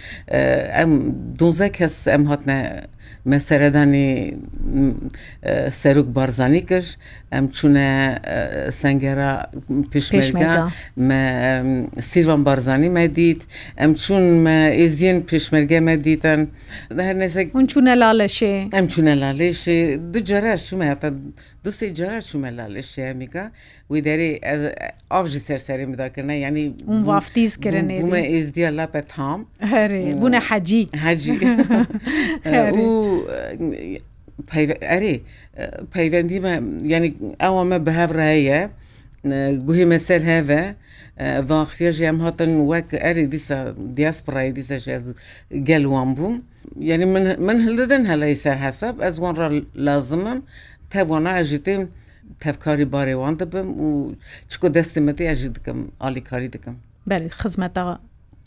em 0.83 0.89
donze 1.39 1.71
kes 1.71 2.07
em 2.07 2.25
hatne 2.25 2.83
مەسەرەدانی 3.33 4.07
سەرک 5.81 6.07
بارزانانی 6.17 6.61
کرد 6.69 6.89
ئەم 7.33 7.45
چونە 7.57 7.87
سنگێرا 8.81 9.31
پێشمەگا 9.91 10.55
سیروان 12.09 12.41
بارزانانی 12.47 12.89
مە 12.97 13.03
دیت 13.17 13.41
ئەم 13.81 13.91
چون 14.03 14.23
ئێزدیێن 14.79 15.19
پێشمەرگە 15.31 15.79
مە 15.87 15.93
دیتەن 16.07 16.41
هەر 17.07 17.15
نێسێک 17.21 17.47
چونە 17.71 17.93
لالەشێ 18.01 18.55
ئەم 18.77 18.85
چونە 18.93 19.13
لالێشێ 19.21 19.79
دوجارە 20.13 20.53
چمە 20.67 20.87
دو 21.67 21.71
سێ 21.79 21.87
جارە 21.99 22.19
چوومە 22.29 22.49
لە 22.57 22.65
لە 22.75 22.81
شیامیکە 22.91 23.45
وی 23.91 23.99
دەێ 24.07 24.29
ئاژی 25.13 25.41
سەرسەری 25.47 25.85
مداکردە 25.91 26.35
ینی 26.45 26.65
وافتیزکردنمە 27.09 28.21
ئێزدیە 28.31 28.69
لە 28.79 28.85
پە 28.93 29.01
تام 29.11 29.39
بوونە 30.21 30.39
حەجی 30.49 30.83
حەجی 31.05 31.35
ئەرێ 34.91 35.15
پەیوەندیمە 35.93 36.53
ینی 36.93 37.09
ئەوەمە 37.43 37.77
بەهەڕایە 37.85 38.61
گوهێمە 39.67 39.99
سەر 40.07 40.21
هەڤە 40.31 40.61
واخێژ 41.49 41.97
ئەم 42.07 42.17
هاتن 42.25 42.51
وەک 42.71 42.89
ئەری 43.03 43.25
دیسە 43.33 43.57
دیاسپڕایی 43.97 44.51
دیسە 44.59 44.77
گەلوان 45.67 46.09
بووم. 46.17 46.35
یعنی 46.89 47.05
من 47.47 47.57
هەلدەدن 47.65 48.03
هەلای 48.11 48.35
سەر 48.43 48.57
حسب 48.65 48.95
ئەزوان 49.05 49.35
ڕ 49.41 49.43
لازمم 49.87 50.39
tevwana 50.89 51.31
ejitê 51.43 51.75
tevkarî 52.43 52.85
barê 52.95 53.15
wan 53.21 53.35
dibim 53.41 53.67
û 53.85 54.15
çiko 54.51 54.67
destê 54.77 54.99
me 55.05 55.11
tê 55.17 55.23
ejî 55.33 55.49
dikim 55.55 55.79
alîkarî 56.07 56.49
dikim. 56.53 56.75
Belê 57.09 57.29
xizmeta 57.41 57.83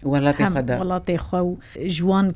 وڵاتێخوا 0.08 1.40
و 1.46 1.50
ژوان 1.96 2.26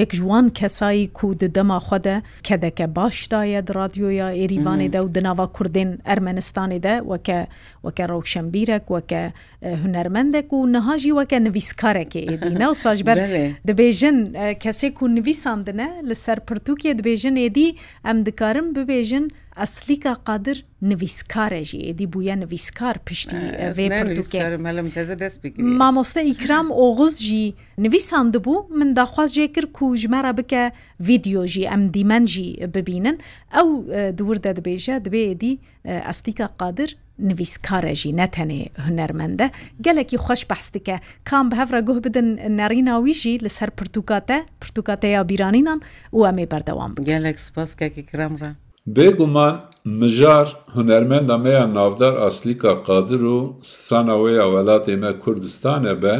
یەک 0.00 0.10
ژوان 0.18 0.46
کەسایی 0.58 1.06
کو 1.18 1.26
ددەما 1.42 1.78
خودە 1.86 2.16
کە 2.46 2.56
دەکە 2.64 2.86
باشدایە 2.98 3.60
رادیۆیا 3.78 4.28
ئێریوانێدا 4.40 5.00
و 5.04 5.08
دناوا 5.16 5.46
کوردین 5.56 5.90
ئەرمەنستانێدا 6.08 6.94
وەکە 7.10 7.38
وەکە 7.86 8.04
ڕوشەمبیرەك 8.10 8.84
وەکە 8.94 9.22
هوەرمەندێک 9.82 10.48
و 10.52 10.58
نەهاژی 10.74 11.12
وەکە 11.18 11.38
نویسکارێکی 11.46 12.22
ئێدینە 12.28 12.66
و 12.70 12.74
ساژبەر 12.84 13.18
دەبێژن 13.68 14.16
کەسێک 14.62 14.96
و 15.02 15.06
نویساندنە 15.16 15.88
لەسەر 16.08 16.38
پرتوکێ 16.48 16.90
دبێژن 16.98 17.34
ئێدی 17.42 17.68
ئەم 18.06 18.18
دکارم 18.28 18.66
ببێژن 18.76 19.24
و 19.26 19.34
ئەسلیکە 19.62 20.12
قادر 20.28 20.56
نویسکارێژی 20.90 21.80
ئێدی 21.86 22.06
بووە 22.14 22.34
نویسکار 22.42 22.96
پشتی 23.06 23.40
مامۆستا 25.78 26.20
ئیکرام 26.30 26.68
ئۆغزژی 26.80 27.44
نویسان 27.84 28.26
دەبوو 28.34 28.58
من 28.78 28.90
داخواست 28.98 29.34
جێ 29.36 29.46
کرد 29.56 29.72
و 29.82 29.96
ژمارە 30.02 30.32
بکە 30.38 30.62
ڤیددیۆژی 31.06 31.64
ئەم 31.70 31.82
دیمەنجی 31.96 32.46
ببینن 32.76 33.16
ئەو 33.56 33.68
دووردە 34.18 34.50
دەبێژە 34.58 34.94
دەبێ 35.06 35.22
ئێدی 35.28 35.54
ئەسلیکە 36.08 36.46
قادر 36.60 36.90
نویسکارێژی 37.28 38.12
نەتەنێ 38.20 38.60
هوەرمەندە 38.86 39.46
gelekî 39.86 40.16
xweş 40.24 40.42
behs 40.50 40.66
dike 40.74 40.96
kam 41.30 41.44
bi 41.50 41.54
hevra 41.60 41.80
guh 41.88 41.98
bidin 42.06 42.28
nerîna 42.60 42.94
wî 43.06 43.14
jî 43.22 43.34
li 43.44 43.48
ser 43.58 43.70
pirtûkate 43.78 44.38
pirtûkateya 44.62 45.22
bîranînan 45.30 45.80
û 46.18 46.18
em 46.30 46.38
ê 46.44 46.46
berdewam 46.52 46.92
gelek 47.10 47.36
spaskekî 47.40 48.02
kiram 48.10 48.34
re 48.40 48.50
بێگومان 48.94 49.54
مژار 50.00 50.46
هوەرمەندا 50.76 51.36
مەیان 51.44 51.70
ناودار 51.78 52.14
ئاسلیکا 52.22 52.72
قادر 52.88 53.22
و 53.36 53.38
ستانەوەی 53.72 54.38
وڵاتێمە 54.54 55.12
کوردستانە 55.22 55.94
بە 56.04 56.16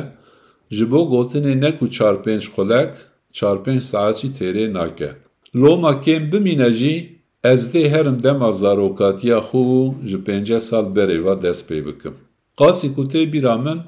ji 0.77 0.85
bo 0.91 1.01
gotinê 1.13 1.55
neku 1.65 1.87
çarpênc 1.97 2.43
xulek 2.55 2.93
çarpênc 3.39 3.81
saetçî 3.91 4.29
têrê 4.39 4.67
nake. 4.77 5.11
Loma 5.61 5.93
kêm 6.05 6.23
bimîne 6.33 6.71
jî 6.79 6.97
ez 7.53 7.63
dê 7.73 7.85
herim 7.93 8.19
dema 8.25 8.51
zarokatiya 8.63 9.39
xû 9.49 9.61
û 9.81 9.83
ji 10.11 10.19
pênce 10.27 10.61
sal 10.69 10.87
berê 10.97 11.19
ve 11.25 11.35
dest 11.43 11.63
pê 11.71 11.79
bikim. 11.87 12.15
Qasî 12.59 12.89
ku 12.95 13.03
tê 13.11 13.23
bîra 13.33 13.57
min 13.65 13.79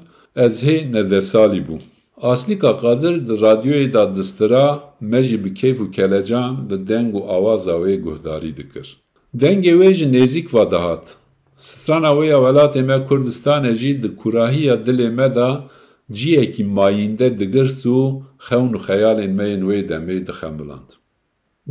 ez 0.45 0.55
hê 0.65 0.77
nedesalî 0.97 1.61
bûm. 1.67 1.81
ئاسلیکا 2.23 2.71
قادر 2.71 3.29
di 3.29 3.41
radyoyê 3.41 3.93
da 3.93 4.15
distira 4.15 4.79
me 5.01 5.23
jî 5.23 5.43
bi 5.45 5.53
keyf 5.53 5.79
û 5.79 5.91
kelecan 5.91 6.69
li 6.69 6.87
deng 6.87 7.11
û 7.15 7.23
awaza 7.37 7.71
wê 7.71 8.01
guhdarî 8.01 8.57
dikir. 8.57 8.97
Dengê 9.35 9.73
wê 9.75 9.93
ji 9.93 10.05
nêzik 10.05 10.53
ve 10.65 10.71
dahat. 10.71 11.15
Strana 11.55 12.07
wê 12.07 12.25
ya 12.25 12.37
welatê 12.37 12.83
me 12.83 13.05
Kurdistanê 13.07 13.75
jî 13.75 14.03
di 14.03 14.15
kurahiya 14.15 14.75
dilê 14.75 15.09
me 15.09 15.35
da 15.35 15.65
ciyekî 16.13 16.63
mayînde 16.63 17.39
digirt 17.39 17.85
û 17.85 18.21
xewn 18.47 18.73
û 18.77 18.79
xeyalên 18.87 19.33
meyên 19.41 19.61
wê 19.61 19.79
demê 19.89 20.27
dixembiland. 20.27 20.89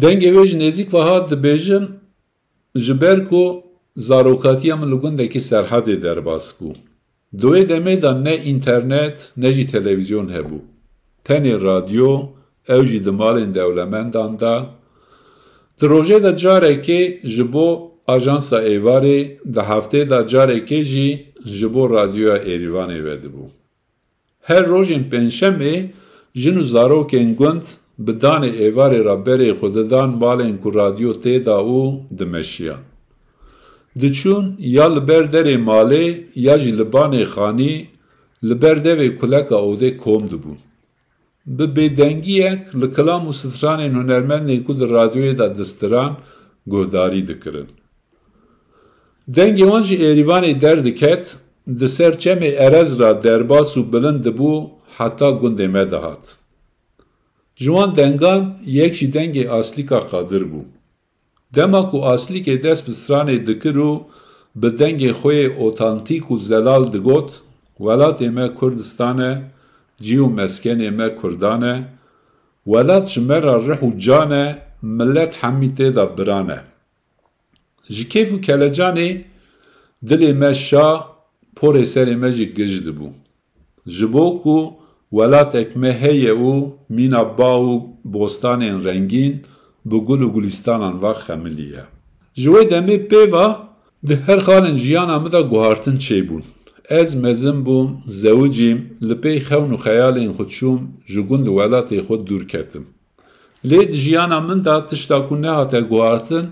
Dengê 0.03 0.31
wê 0.35 0.47
ji 0.47 0.59
nêzik 0.59 0.95
ve 0.95 0.99
hat 0.99 1.33
dibêjin 1.33 1.85
ji 2.77 3.01
ber 3.01 3.29
ku 3.29 3.65
zarokatiya 3.97 4.77
min 4.77 4.91
li 4.93 4.97
gundekî 5.03 5.39
serhedê 5.41 6.03
derbas 6.03 6.47
bû. 6.61 6.71
دوێ 7.41 7.63
دەمەدان 7.71 8.19
نە 8.27 8.35
ئینتەرنێت 8.47 9.19
نەژی 9.43 9.69
تەلەڤیزیۆن 9.73 10.29
هەبوو 10.37 10.67
تەنێ 11.27 11.55
رادیۆ 11.69 12.13
ئەوژی 12.71 13.01
دمالین 13.07 13.51
دەوڵەمەنداندا 13.57 14.57
درۆژێدا 15.81 16.33
جارێکێ 16.43 17.03
ji 17.35 17.45
بۆ 17.53 17.69
ئاژانسا 18.09 18.59
ئێوارێ 18.69 19.19
دە 19.55 19.63
هەفتێدا 19.71 20.21
جارێکێ 20.33 20.81
ژی 20.91 21.11
ji 21.59 21.67
بۆ 21.75 21.83
رادیۆە 21.95 22.37
ئێریوانێ 22.49 23.01
وێدبوو 23.07 23.55
هەر 24.49 24.63
ڕۆژین 24.73 25.05
پێنجشەمێ 25.11 25.77
ژن 26.41 26.57
و 26.61 26.65
زارۆکێن 26.73 27.31
گوند 27.41 27.65
bidanê 28.07 28.53
êvarê 28.69 29.01
ra 29.09 29.17
berê 29.27 29.51
xwe 29.59 29.69
didan 29.77 30.11
balên 30.23 30.55
ku 30.63 30.69
radyo 30.81 31.11
tê 31.23 31.35
da 31.47 31.59
û 31.81 31.81
dimeşiya 32.19 32.77
دچون 34.03 34.45
یا 34.59 34.89
li 34.97 35.09
ber 35.09 35.33
derê 35.33 35.57
malê 35.57 36.07
ya 36.47 36.57
jî 36.63 36.73
li 36.79 36.83
banê 36.93 37.25
xanî 37.35 37.75
li 38.49 38.55
ber 38.63 38.77
devê 38.85 39.09
kuleka 39.21 39.55
odê 39.71 39.91
kom 39.97 40.23
dibûn. 40.31 40.59
Bi 41.47 41.65
bêdengiyek 41.77 42.61
li 42.81 42.89
kilam 42.97 43.23
û 43.31 43.33
stranên 43.41 43.93
hunermendên 44.01 44.65
ku 44.65 44.81
di 44.81 44.85
radyoyê 44.85 45.39
da 45.39 45.59
distiran 45.59 46.13
guhdarî 46.73 47.23
dikirin. 47.29 47.69
Dengê 49.37 49.67
wan 49.71 49.83
ji 49.83 49.97
êrivanê 50.09 50.61
derdiket, 50.63 51.37
di 51.81 51.89
ser 51.89 52.13
çemê 52.23 52.51
erez 52.67 52.99
ra 52.99 53.23
derbas 53.25 53.77
û 53.77 53.81
bilind 53.93 54.25
dibû 54.27 54.53
heta 54.99 55.29
gundê 55.41 55.69
me 55.69 55.91
dihat. 55.91 56.37
Ji 57.57 57.67
wan 57.75 57.97
dengan 57.97 58.59
yek 58.67 58.95
jî 58.95 59.09
dengê 59.15 59.49
aslîka 59.49 60.01
qadir 60.11 60.43
bû. 60.53 60.63
دەمەک 61.57 61.89
و 61.95 61.99
ئاسلیکێ 62.07 62.55
دەست 62.67 62.83
بسترانێ 62.89 63.37
دکر 63.49 63.79
و 63.91 63.93
bi 64.63 64.71
dengê 64.81 65.13
xê 65.21 65.39
otantik 65.67 66.25
û 66.33 66.35
zelal 66.49 66.85
digot 66.95 67.31
welatê 67.85 68.29
me 68.37 68.47
Kurdistan 68.59 69.19
e 69.31 69.33
cî 70.05 70.17
û 70.25 70.27
meskenê 70.41 70.91
me 70.99 71.09
Kurdan 71.21 71.63
e 71.75 71.77
welat 72.71 73.05
ji 73.13 73.21
me 73.29 73.39
ra 73.47 73.57
rih 73.69 73.81
û 73.89 73.91
can 74.07 74.31
e 74.45 74.47
millet 74.99 75.33
hemî 75.43 75.69
têda 75.79 76.05
biran 76.19 76.49
e 76.59 76.61
ji 77.97 78.05
kêf 78.13 78.29
û 78.37 78.39
kelecanê 78.47 79.11
dilê 80.09 80.33
me 80.43 80.53
şa 80.67 80.89
porê 81.59 81.85
serê 81.95 82.17
me 82.23 82.31
jî 82.37 82.47
gij 82.59 82.73
dibû 82.87 83.09
ji 83.97 84.07
bo 84.13 84.27
ku 84.43 84.57
welatek 85.19 85.71
me 85.83 85.91
heye 86.03 86.33
û 86.53 86.55
mîna 86.97 87.23
ba 87.39 87.53
û 87.69 87.71
bostanên 88.15 88.77
rengîn 88.87 89.35
bi 89.91 89.97
gul 90.07 90.21
û 90.27 90.29
gulîstanan 90.37 90.95
ve 91.03 91.13
xemilî 91.27 91.67
ye 91.77 91.85
ji 92.41 92.49
wê 92.55 92.63
demê 92.73 92.97
pêva 93.11 93.47
di 94.09 94.15
her 94.27 94.41
xalên 94.49 94.77
jiyana 94.85 95.17
min 95.21 95.33
de 95.33 95.41
guhartin 95.53 95.97
çêbûn 96.07 96.43
ez 97.01 97.15
mezin 97.25 97.59
bûm 97.67 97.89
zewicîm 98.23 98.79
li 99.09 99.15
pê 99.23 99.33
xewn 99.49 99.71
û 99.77 99.79
xeyalên 99.87 100.31
xwe 100.37 100.47
çûm 100.57 100.81
ji 101.13 101.21
gund 101.29 101.47
û 101.49 101.53
welatê 101.61 101.97
xwe 102.07 102.17
dûr 102.27 102.43
ketim 102.53 102.85
lê 103.71 103.81
di 103.93 103.97
jiyana 104.05 104.41
min 104.49 104.65
de 104.65 104.77
tişta 104.91 105.29
ku 105.29 105.43
nehate 105.43 105.81
guhartin 105.93 106.47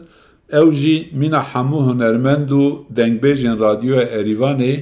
ew 0.61 0.68
jî 0.81 0.96
mîna 1.20 1.42
hemû 1.53 1.81
hunermend 1.88 2.51
û 2.62 2.64
dengbêjên 2.96 3.61
radyoya 3.64 4.05
erîvanê 4.20 4.75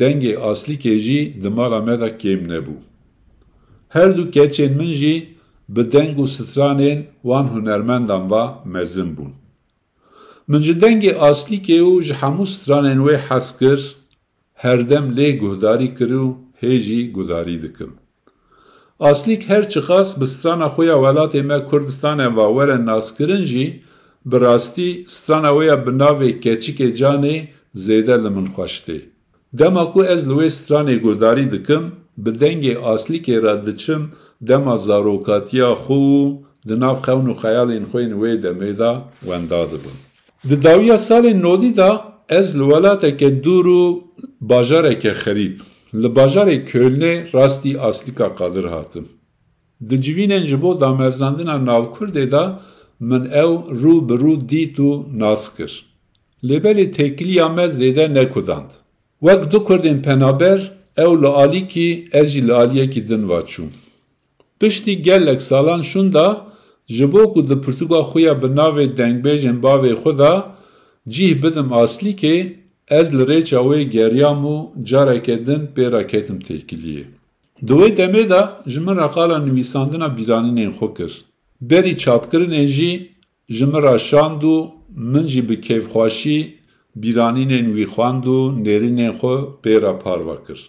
dengê 0.00 0.32
aslîkê 0.50 0.96
jî 1.04 1.20
di 1.42 1.48
mala 1.56 1.80
me 1.86 2.00
de 2.00 2.08
kêm 2.22 2.42
nebû 2.52 2.74
her 3.88 4.16
du 4.16 4.22
keçên 4.30 4.74
min 4.78 4.92
jî 5.02 5.16
bi 5.74 5.92
deng 5.92 6.14
û 6.24 6.26
stranên 6.36 6.98
wan 7.28 7.46
hunermendan 7.54 8.30
ve 8.32 8.44
mezin 8.74 9.10
bûn. 9.16 9.32
Min 10.50 10.60
ji 10.66 10.74
dengê 10.82 11.14
aslîkê 11.30 11.80
û 11.90 12.02
ji 12.06 12.14
hemû 12.20 12.46
stranên 12.56 12.98
wê 13.06 13.16
hez 13.28 13.48
kir, 13.58 13.80
herdem 14.64 15.06
lê 15.16 15.28
guhdarî 15.42 15.88
kir 15.98 16.10
û 16.24 16.26
hêjî 16.62 17.02
guhdarî 17.16 17.56
dikim. 17.62 17.92
Aslîk 19.10 19.42
her 19.48 19.64
çi 19.68 19.80
xas 19.88 20.20
bi 20.20 20.26
strana 20.26 20.68
xya 20.78 20.96
welatê 21.04 21.42
me 21.48 21.56
Kurdistanên 21.70 22.36
va 22.36 22.46
were 22.56 22.86
naskirin 22.86 23.44
jî, 23.44 23.66
bi 24.30 24.36
rastî 24.46 24.88
strana 25.14 25.48
wê 25.48 25.64
ya 25.66 25.86
bi 25.86 25.90
navê 25.90 26.30
keçikê 26.42 26.88
canê 27.00 27.36
zêde 27.86 28.16
li 28.24 28.30
min 28.36 28.46
xweş 28.54 28.74
tê. 28.86 28.98
Dema 29.58 29.92
ku 29.92 30.04
ez 30.04 30.22
li 30.28 30.32
wê 30.38 30.48
stranê 30.58 30.96
guhdarî 31.04 31.46
dikim, 31.54 31.84
bi 32.22 32.30
dengê 32.40 32.74
aslîkê 32.94 33.36
re 33.44 33.66
diçim 33.66 34.02
دەما 34.48 34.76
زارۆکاتیا 34.86 35.70
خۆ 35.84 35.98
و 36.20 36.22
دناو 36.68 36.96
خەون 37.04 37.26
و 37.28 37.34
خەیاڵین 37.42 37.84
خوێن 37.90 38.12
وێ 38.20 38.34
دەمێدا 38.44 38.92
وەندا 39.28 39.62
دەبوون. 39.70 39.98
دداویە 40.50 40.96
ساڵی 41.08 41.32
نۆدیدا 41.44 41.92
ez 42.42 42.48
li 42.58 42.64
welateke 42.72 43.28
dûr 43.44 43.66
û 43.82 43.84
bajareke 44.50 45.12
xerîb 45.24 45.56
li 46.00 46.08
bajarê 46.18 46.56
Kölnê 46.70 47.14
rastî 47.36 47.72
aslika 47.88 48.28
qadir 48.40 48.64
hatim. 48.74 49.06
Di 49.88 49.96
civînên 50.04 50.44
ji 50.50 50.58
bo 50.62 50.70
damezlandina 50.84 51.56
navkurdê 51.70 52.26
de 52.34 52.44
min 53.10 53.22
ew 53.44 53.52
rû 53.82 53.94
bi 54.08 54.14
rû 54.24 54.34
dît 54.50 54.76
û 54.88 54.90
nas 55.22 55.44
kir. 55.56 55.72
Lêberê 56.48 56.86
tekiliya 56.98 57.48
me 57.56 57.66
zêde 57.78 58.06
nekudand. 58.16 58.70
Wek 59.26 59.42
du 59.52 59.58
Kurdên 59.68 59.98
penaber 60.06 60.60
ew 61.04 61.12
li 61.22 61.26
alî 61.44 61.62
ki 61.68 61.88
ez 62.20 62.26
jî 62.32 62.42
li 62.48 62.52
aliyekî 62.62 63.02
din 63.08 63.22
vaçûm. 63.30 63.68
Piştî 64.62 64.94
gelek 65.02 65.42
salan 65.50 65.82
şûn 65.90 66.08
da 66.18 66.26
ji 66.96 67.06
bo 67.12 67.22
ku 67.32 67.40
di 67.50 67.54
Pirtûka 67.64 68.00
xwe 68.08 68.20
ya 68.28 68.34
bi 68.42 68.46
navê 68.58 68.86
dengbêjên 68.98 69.58
bavê 69.66 69.92
xwe 70.00 70.12
da 70.20 70.32
cih 71.14 71.32
bidim 71.42 71.68
aslîkê 71.82 72.36
ez 72.98 73.08
li 73.16 73.22
rêça 73.30 73.60
wê 73.68 73.80
geryam 73.96 74.40
û 74.54 74.84
careke 74.88 75.36
din 75.46 75.62
pêra 75.76 76.02
ketim 76.10 76.38
têkiliyê. 76.46 77.04
Di 77.68 77.72
wê 77.80 77.88
demê 78.00 78.24
de 78.32 78.42
ji 78.72 78.80
min 78.86 78.96
reqala 79.04 79.38
nivîsandina 79.46 80.08
bîranînên 80.18 80.70
xwe 80.76 80.88
kir. 80.96 81.12
Berî 81.70 81.94
çapkirinê 82.04 82.64
jî 82.76 82.92
ji 83.56 83.66
min 83.66 83.82
ra 83.82 83.98
şand 83.98 84.42
û 84.42 84.54
min 85.12 85.26
jî 85.32 85.42
bi 85.48 85.56
kêfxwaşî 85.66 86.38
bîranînên 87.02 87.66
wî 87.76 87.84
xwand 87.92 88.24
û 88.24 88.38
nêrînên 88.64 89.10
xwe 89.18 89.36
pêra 89.64 89.94
parva 90.04 90.36
kir. 90.46 90.60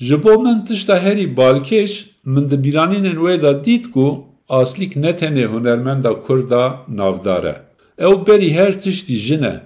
Ji 0.00 0.16
bo 0.24 0.42
min 0.42 0.64
tişta 0.66 0.96
herî 1.06 1.26
balkêş 1.36 1.92
min 2.34 2.44
di 2.50 2.56
bîranînên 2.64 3.18
wê 3.26 3.36
de 3.42 3.52
dît 3.64 3.84
ku 3.92 4.08
aslîk 4.48 4.96
ne 4.96 5.12
tenê 5.20 5.46
hunermenda 5.46 6.20
Kurd 6.22 6.50
da 6.50 6.76
navdar 6.88 7.44
e. 7.44 7.54
Ew 7.98 8.26
berî 8.26 8.52
her 8.54 8.80
tiştî 8.80 9.14
jin 9.14 9.42
e. 9.42 9.60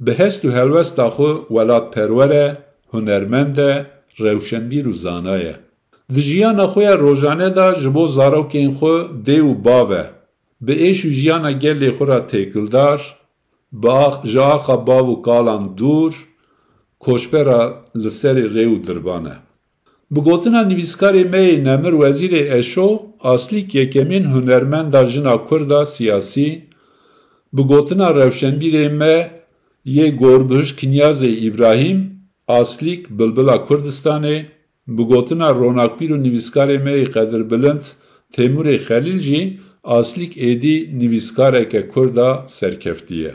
Bi 0.00 0.12
hest 0.18 0.44
û 0.44 0.48
helwesta 0.58 1.06
xwe 1.08 1.30
welatperwer 1.48 2.30
e, 2.30 2.56
hunermend 2.88 3.56
e, 3.56 3.86
rewşenbîr 4.20 4.84
û 4.92 4.92
zana 4.94 5.36
ye. 5.36 5.54
Di 6.14 6.20
jiyana 6.20 6.64
xwe 6.66 6.82
ya 6.82 6.98
rojane 6.98 7.56
da 7.56 7.74
ji 7.74 7.94
bo 7.94 8.04
zarokên 8.18 8.70
xwe 8.78 8.94
dê 9.26 9.38
û 9.50 9.64
bav 9.64 9.90
e. 9.90 10.02
Bi 10.60 10.72
êş 10.72 10.98
û 11.08 11.10
jiyana 11.18 11.52
gelê 11.52 11.90
xwe 11.96 12.06
ra 12.06 12.18
têkildar, 12.32 13.00
ji 14.32 14.40
axa 14.40 14.86
bav 14.86 15.06
û 15.14 15.22
kalan 15.22 15.76
dûr, 15.78 16.14
کۆشپێرە 17.06 17.60
لەسەری 18.02 18.44
ڕێ 18.54 18.64
و 18.72 18.76
دربانە 18.86 19.36
بگوتنا 20.14 20.60
نویسکاری 20.70 21.24
مەی 21.32 21.50
نەمر 21.66 21.92
وەزیری 22.02 22.48
ئەشۆ 22.52 22.88
ئاسلیک 23.26 23.68
یەکەمین 23.80 24.24
هوەرمەندا 24.32 25.02
ژنا 25.12 25.34
کووردا 25.46 25.80
سیاسی 25.94 26.48
بگوتنا 27.56 28.08
ڕەوشەنبیرێ 28.16 28.86
مە 29.00 29.16
یê 29.98 30.06
gorbij 30.22 30.68
kinyazê 30.78 31.30
îbrahîm 31.48 32.00
aslîk 32.60 33.02
bilbila 33.18 33.56
kurdistanê 33.68 34.38
bi 34.94 35.02
gotina 35.10 35.48
ronakbîr 35.60 36.10
û 36.16 36.18
nivîskarê 36.26 36.78
me 36.86 36.92
yê 36.98 37.06
qedir 37.14 37.42
bilind 37.50 37.84
têmurê 38.36 38.76
xelîl 38.88 39.20
jî 39.28 39.42
aslîk 39.98 40.32
êdî 40.50 40.76
nivîskareke 41.00 41.82
kurda 41.92 42.30
serkeftiye 42.58 43.32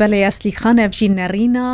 بەڵێ 0.00 0.18
ئەسلیخان 0.26 0.76
ئەفژی 0.82 1.08
نەڕینا 1.18 1.66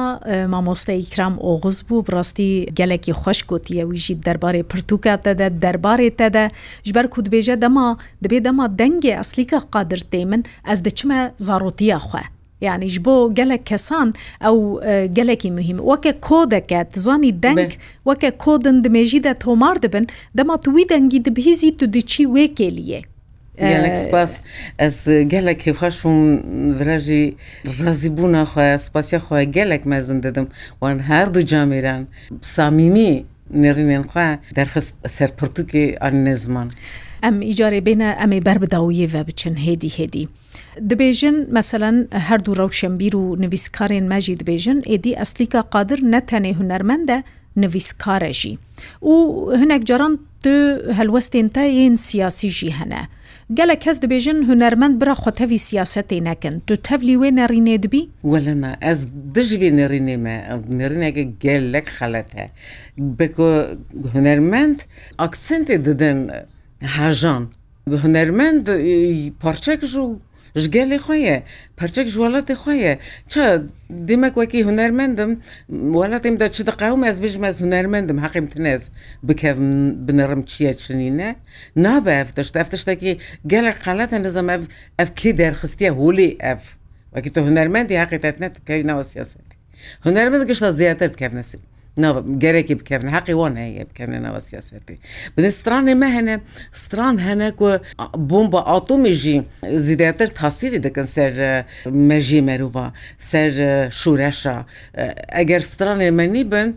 مامۆستای 0.52 1.02
کرام 1.12 1.34
ئۆغز 1.46 1.78
بوو 1.86 2.04
بڕاستی 2.06 2.50
گەلێکی 2.78 3.14
خۆش 3.20 3.38
کۆتیەویژی 3.50 4.18
دەربارێ 4.26 4.62
پرتوکاتەدە 4.72 5.46
دەربارێ 5.64 6.08
تەدە 6.20 6.44
ژبەر 6.88 7.06
کودبێژە 7.14 7.54
دەما 7.64 7.88
دەبێ 8.24 8.38
دەما 8.46 8.66
دەنگێ 8.80 9.12
ئەسلیکە 9.20 9.58
قادرتێ 9.72 10.22
من 10.30 10.42
ئەس 10.68 10.78
دەچمە 10.86 11.18
زارۆتیە 11.46 11.98
خوێ. 12.06 12.24
یانیش 12.66 12.96
بۆ 13.04 13.16
گەلە 13.38 13.58
کەسان 13.68 14.08
ئەو 14.44 14.58
گەلێکی 15.16 15.50
مهم 15.58 15.78
وەکە 15.90 16.12
کۆ 16.26 16.40
دەکات 16.54 16.88
زانی 17.04 17.32
دەنگ 17.44 17.70
وەکە 18.08 18.30
کۆدن 18.44 18.76
دمێژیدا 18.84 19.32
تۆمار 19.44 19.76
دەبن 19.84 20.04
دەما 20.38 20.56
توی 20.64 20.84
دەنگی 20.92 21.20
دبهیزی 21.26 21.70
تو 21.78 21.84
دچی 21.94 22.24
وێکێلیە. 22.36 23.00
Gelek 23.58 23.96
spas 24.06 24.40
ez 24.86 24.98
gelekî 25.26 25.70
xweşbûm 25.78 26.22
vira 26.78 26.98
jî 27.06 27.24
razîbûna 27.86 28.42
xwe 28.50 28.68
spasiya 28.86 29.20
xwe 29.26 29.40
gelek 29.56 29.82
mezin 29.92 30.18
didim 30.22 30.46
wan 30.80 30.98
her 31.08 31.26
du 31.34 31.40
camêran 31.52 32.02
samîmî 32.54 33.12
nêrînên 33.62 34.04
xwe 34.12 34.28
derxist 34.56 34.94
serpirtûkê 35.18 35.86
an 36.06 36.14
nêzman. 36.26 36.68
ئەم 37.24 37.36
ئیجارێ 37.48 37.80
بێنە 37.86 38.08
ئەمەی 38.20 38.40
بربداویێ 38.46 39.06
بچن 39.28 39.54
هێدی 39.66 39.90
هێدی. 39.98 40.24
دەبێژن 40.90 41.36
مەسەەن 41.56 41.96
هەردوو 42.28 42.54
ڕەوشەمبیر 42.60 43.14
و 43.22 43.24
نویسکارێن 43.44 44.04
مەژی 44.12 44.34
دەبێژن 44.40 44.78
ئێدی 44.90 45.12
ئەسلیکا 45.20 45.60
قادر 45.72 45.98
نەتەنێ 46.14 46.52
هوەرمەندە 46.58 47.16
نویسکارەژی. 47.62 48.54
و 49.10 49.14
هەنێک 49.60 49.82
جاران 49.88 50.14
هەلوەستێن 50.98 51.46
تا 51.56 51.62
یێن 51.78 51.96
سیاسیژی 52.08 52.70
هەنە. 52.80 53.02
gelek 53.52 53.80
kes 53.84 53.98
dibêjin 54.02 54.38
hunermend 54.48 55.00
bira 55.00 55.14
xwetevî 55.22 55.58
siyasetê 55.68 56.18
nekin 56.24 56.54
tu 56.66 56.74
tevlî 56.86 57.14
wê 57.22 57.30
nerînê 57.40 57.76
dibî 57.82 58.02
Welna 58.22 58.72
ez 58.90 59.00
dijvî 59.34 59.70
nerînê 59.80 60.16
me 60.16 60.36
nerîneke 60.68 61.22
gelek 61.46 61.86
xelet 61.98 62.34
he 62.34 62.50
be 62.98 63.32
ku 63.32 63.48
hunermend 64.12 64.76
aksentê 65.18 65.84
didin 65.84 66.30
hejan 66.82 67.42
hunermend 67.88 68.66
parçek 69.42 69.80
ji 69.86 70.00
ژگە 70.62 70.84
لێ 70.90 70.98
خۆیە 71.04 71.36
پەرچێک 71.78 72.06
ژوڵەتی 72.14 72.54
خۆیە 72.62 72.92
چ 73.32 73.34
دیمەک 74.08 74.34
وەکی 74.40 74.60
هوەرمەندم 74.68 75.32
وڵاتێمدا 75.98 76.46
چ 76.54 76.58
دقاوم 76.68 77.02
ئەس 77.08 77.18
بژمەز 77.24 77.56
هوەرمەندم 77.62 78.16
حەقیم 78.24 78.46
تنێز 78.52 78.82
بکەم 79.26 79.58
بنەڕم 80.06 80.40
چیە 80.50 80.72
چنینە 80.82 81.30
نابە 81.84 82.12
ئەفتشت 82.18 82.54
ئەفتشتێکی 82.60 83.12
گەلێک 83.50 83.76
قالەتە 83.84 84.16
نزم 84.24 84.46
ئەف 84.52 84.62
ئەف 84.98 85.08
کی 85.18 85.30
دەرخستیە 85.40 85.90
هولی 85.98 86.30
ئەف 86.44 86.62
وەکی 87.14 87.30
تۆ 87.34 87.40
هوەرمەندی 87.46 88.00
حقیتەت 88.02 88.36
نەت 88.42 88.54
کەینەوە 88.66 89.04
سیاست 89.12 89.36
هوەرمەند 90.04 90.42
گشتە 90.50 90.68
زیاتر 90.80 91.08
بکەف 91.14 91.32
نسیب 91.38 91.62
گەرێکی 92.42 92.74
بکردن 92.80 93.08
حقی 93.16 93.32
وان 93.40 93.54
هەیە 93.62 93.84
بکردنەوە 93.90 94.38
سیاستی 94.48 94.96
بدە 95.36 95.50
سترانێ 95.60 95.94
مە 96.02 96.08
هەنە 96.16 96.34
ستران 96.82 97.16
هەنە 97.28 97.48
کو 97.58 97.68
بۆمبە 98.30 98.60
ئاتۆمیژی 98.70 99.38
زیدەتر 99.86 100.28
تاسیری 100.40 100.78
دەکەن 100.86 101.06
سەر 101.16 101.32
مەژی 102.10 102.40
مەروە 102.48 102.86
سەر 103.30 103.48
شوورەشە 104.00 104.56
ئەگەر 105.38 105.62
سترانێ 105.72 106.10
مەنی 106.18 106.42
بن 106.52 106.68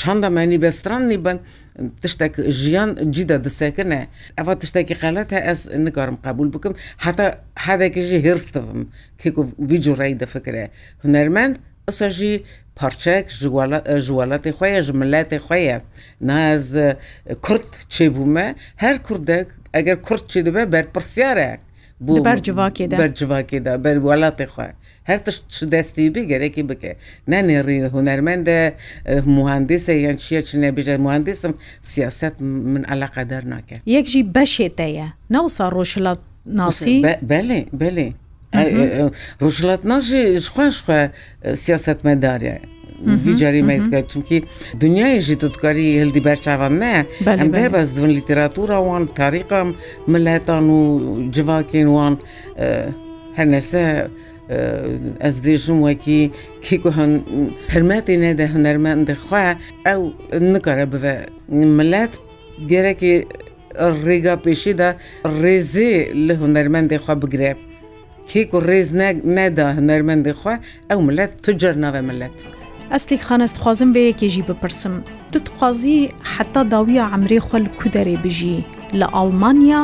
چنددە 0.00 0.28
مەنی 0.36 0.58
بە 0.64 0.68
سترانی 0.80 1.18
بن 1.26 1.38
tiştek 2.02 2.34
jiyan 2.60 2.90
cî 3.14 3.24
de 3.28 3.44
disekine 3.44 4.08
Eva 4.38 4.54
tiştekî 4.58 4.94
xelet 5.02 5.32
he 5.32 5.36
ez 5.52 5.60
nikarim 5.86 6.16
qebul 6.24 6.48
bikim 6.52 6.74
heta 7.04 7.26
hedekî 7.66 8.02
jî 8.02 8.18
hirs 8.26 8.46
divim 8.54 8.80
kêku 9.22 9.42
vî 9.70 9.78
cureyî 9.82 10.16
difikire 10.20 10.64
hunermend 11.02 11.54
jî 12.18 12.32
پارچەک 12.80 13.24
ژوالەتی 14.06 14.52
خۆیە 14.58 14.80
ژملاتی 14.86 15.38
خۆیە 15.46 15.78
ناز 16.28 16.66
کورت 17.46 17.68
چێبوومە 17.94 18.46
هەر 18.84 18.96
کوردێک 19.06 19.48
ئەگەر 19.76 19.96
کورت 20.06 20.24
چی 20.32 20.40
دەبێ 20.46 20.62
بەرپرسیارێک 20.74 21.60
بەرجواکێدا 23.02 23.74
بەر 23.84 23.96
وڵاتی 24.06 24.46
خۆ 24.54 24.66
هەر 25.08 25.18
دەستی 25.72 26.06
بگەرەێکی 26.16 26.62
بکە 26.70 26.92
نانێڕی 27.30 27.78
هوەرمەندە 27.92 28.58
مهندسە 29.36 29.92
یان 30.06 30.16
چیە 30.22 30.40
چ 30.48 30.50
نەبیژە 30.64 30.94
مهندسم 31.06 31.52
سیاست 31.90 32.34
من 32.72 32.84
علاقە 32.94 33.22
دەرناکە 33.30 33.76
یەکژی 33.96 34.20
بەشێتەیە 34.34 35.08
ناوسا 35.34 35.66
ڕۆژلات 35.76 36.20
ناسی 36.58 36.96
بەێ 37.28 37.60
بەێ 37.82 38.08
ڕژلات 39.44 39.82
ناژی 39.90 40.22
خۆشخوا 40.54 40.98
سیاست 41.64 42.00
مەدارە. 42.06 42.56
دیجاری 43.24 43.62
مەکە 43.68 43.98
چونکی 44.10 44.38
دنیایژی 44.82 45.34
تودکاری 45.42 45.86
هەلدی 46.02 46.22
بەرچاوان 46.28 46.72
نە 46.82 46.96
ئەم 47.38 47.48
دە 47.56 47.64
بەزدون 47.74 48.10
لیتراتوراوان 48.16 49.02
تاریقام 49.20 49.68
ملەتان 50.12 50.64
و 50.76 50.80
جوواکێن 51.34 51.88
وان 51.96 52.14
هەنەسە 53.38 53.84
ئەس 55.24 55.36
دێژم 55.44 55.78
وەکی 55.88 56.22
کێک 56.64 56.82
و 56.86 56.90
هەرمەتی 57.72 58.16
نەدە 58.24 58.46
هەنەرمەندەخوا 58.54 59.44
ئەو 59.86 60.00
نکارە 60.52 60.86
بە 60.92 61.12
ملەت 61.78 62.12
گەرەکی 62.70 63.14
ڕێگا 64.06 64.34
پێشیدا 64.44 64.88
ڕێزێ 65.42 65.94
لە 66.26 66.34
هوەرمەندێخوا 66.40 67.14
بگرێت. 67.22 67.58
کێک 68.30 68.50
و 68.56 68.60
ڕێز 68.68 68.88
نەدا 69.38 69.66
هەنەرمەندی 69.78 70.32
خوا 70.40 70.54
ئەو 70.90 71.00
ملەت 71.08 71.32
تو 71.44 71.50
جەرناوە 71.60 72.00
ملەت. 72.08 72.34
ئەسلی 72.92 73.18
خانست 73.26 73.56
خوازم 73.62 73.90
بە 73.94 74.00
یەکێژی 74.10 74.42
بپرسم. 74.50 74.94
تو 75.32 75.38
توخوازی 75.46 75.98
حتا 76.34 76.62
داویە 76.72 77.04
ئەمری 77.12 77.40
خوەل 77.46 77.66
کودەرێ 77.80 78.16
بژی 78.24 78.58
لە 79.00 79.06
ئەڵمانیا 79.16 79.82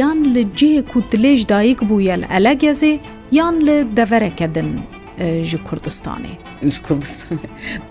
یان 0.00 0.18
لە 0.34 0.42
جێک 0.58 0.90
و 0.96 1.00
دلێژ 1.10 1.40
دایک 1.52 1.80
بووە 1.88 2.14
لە 2.22 2.26
ئەلەگەزێ 2.34 2.94
یان 3.38 3.56
لە 3.66 3.76
دەڤەرەکەدن 3.96 4.70
ji 5.50 5.56
کوردستانê 5.66 6.34
کوردستان 6.86 7.36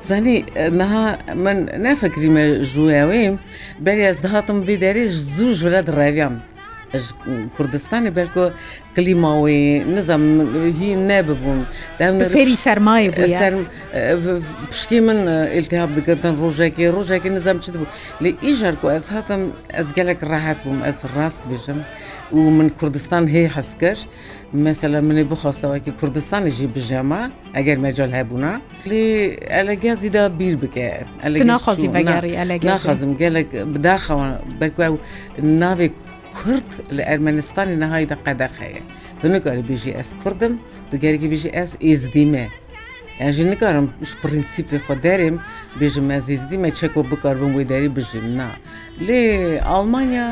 zanî 0.10 0.36
niha 0.80 1.06
min 1.46 1.58
nefekirî 1.88 2.30
me 2.36 2.46
jûyewêyim 2.74 3.36
berê 3.88 4.06
ez 4.12 4.20
dihatim 4.26 4.60
vê 4.68 4.76
derê 4.84 5.06
zû 5.34 5.48
ji 5.60 5.68
re 5.74 5.82
direvyan 5.88 6.34
کوردستانی 7.58 8.10
بەرکۆ 8.18 8.46
کلیماوەی 8.98 9.86
نزم 9.96 10.22
هی 10.82 10.94
نەببوون 10.98 11.60
فێری 12.34 12.58
سەرمایە 12.66 13.12
پشکی 14.72 15.00
من 15.00 15.18
التیاب 15.58 15.92
دەگەتن 15.98 16.34
ڕۆژێکی 16.42 16.88
ڕۆژێکی 16.98 17.30
نزم 17.38 17.58
چ 17.64 17.70
بوو 17.82 17.88
لە 18.24 18.30
ئیژارکۆ 18.46 18.88
ئەس 18.96 19.08
هاتم 19.14 19.42
ئەس 19.78 19.90
گەلێک 19.98 20.20
ڕاهات 20.32 20.60
بووم 20.64 20.80
ئەس 20.88 21.00
ڕاست 21.16 21.44
بژم 21.52 21.80
و 22.38 22.42
من 22.58 22.70
کوردستان 22.80 23.24
هەیە 23.34 23.50
حەسکەش 23.58 24.00
مثللا 24.54 25.02
منێ 25.08 25.24
بخواستەوەکی 25.34 25.92
کوردستانی 26.00 26.52
ژی 26.58 26.68
بژەمە 26.76 27.22
ئەگەر 27.58 27.78
مەجال 27.86 28.12
هەبوونا 28.20 28.54
لێ 28.90 29.04
ئەلەگەزیدا 29.56 30.24
بیر 30.40 30.56
بکە 30.62 30.86
ناخوازی 31.26 31.88
بەگەڕی 31.94 32.34
ناخوازم 32.72 33.12
گەلێک 33.22 33.50
بداخەوە 33.74 34.28
بەرکو 34.60 34.98
ناوێک 35.64 35.94
کورد 36.38 36.70
لە 36.98 37.04
ئەرمەنستانی 37.10 37.76
نەهایدا 37.84 38.18
قەدەخەیە 38.26 38.82
دنگاری 39.22 39.64
بژی 39.70 39.92
ئەس 39.98 40.10
کوردم 40.22 40.54
دگەرگی 40.92 41.28
بژی 41.34 41.50
ئەس 41.58 41.72
ئێزدیمە. 41.86 42.46
ئەژی 43.22 43.46
نگارم 43.52 43.88
پرینسیپی 44.24 44.80
خۆ 44.86 44.94
دەرم 45.06 45.36
بێژم 45.80 46.08
ئەزیزدیمە 46.16 46.70
چەکۆ 46.80 47.02
بکار 47.12 47.36
بم 47.42 47.52
بۆی 47.56 47.66
دەری 47.72 47.90
بژیم 47.98 48.26
نا. 48.40 48.50
لێ 49.08 49.20
ئەڵمانیا 49.72 50.28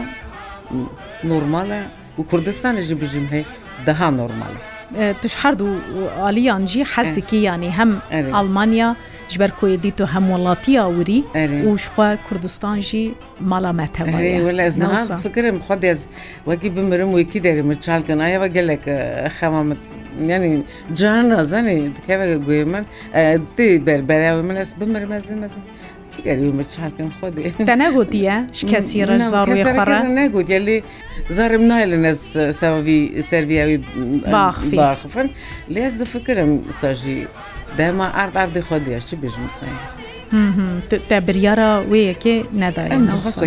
نورمالە 1.31 1.81
و 2.19 2.21
کوردستانیژی 2.31 2.95
بژیم 3.03 3.25
هەیە 3.33 3.47
دەها 3.87 4.09
نورمالە. 4.19 4.61
توش 5.21 5.33
هەردوو 5.43 6.23
عالیانجی 6.25 6.85
حەزدێکی 6.93 7.39
ینی 7.47 7.71
هەم 7.79 7.91
ئەلمانیا 8.35 8.89
ژبەر 9.33 9.51
کۆیدی 9.59 9.91
تۆ 9.97 10.03
هەم 10.13 10.25
وڵاتیە 10.33 10.83
وری 10.97 11.19
وشخوا 11.69 12.07
کوردستانجی 12.27 13.05
ماڵامەتەوە 13.51 14.17
فکرم 15.25 15.57
خۆ 15.65 15.75
دێز 15.83 15.99
وەکی 16.49 16.69
بمرم 16.75 17.11
وەکی 17.19 17.39
دەریم 17.47 17.69
چالکن 17.85 18.19
ئایەوە 18.25 18.47
گەلێک 18.55 18.83
خەمەمت 19.37 19.81
ینی 20.33 20.53
جان 20.99 21.23
نازانێ 21.33 21.75
دکەوە 21.97 22.25
گوێ 22.47 22.63
من 22.73 22.83
دی 23.57 23.69
بەربەراوە 23.87 24.43
من 24.49 24.57
ئەس 24.61 24.71
بمرمەزدی 24.79 25.35
مەزن. 25.43 25.63
چالکن 26.15 27.11
خودێ 27.19 27.49
تا 27.67 27.75
نەگوتیە 27.81 28.35
شکەسی 28.57 29.01
ڕێزارڕە 29.09 29.99
نەگوت 30.19 30.49
لێ 30.67 30.77
زارم 31.35 31.63
نای 31.71 31.85
لە 31.91 31.97
نەز 32.05 32.19
ساوی 32.61 32.99
سەرویاوی 33.29 33.77
باخفن 34.25 35.29
لێز 35.73 35.93
دفکرم 36.01 36.51
ساژی 36.81 37.19
دەما 37.79 38.07
ئارداردی 38.17 38.61
خودێ 38.67 38.95
چی 39.07 39.15
بژم 39.23 39.47
سایە. 39.59 39.81
te 41.09 41.17
biryara 41.27 41.69
wê 41.91 42.01
yekê 42.11 42.33
nedaye 42.63 42.97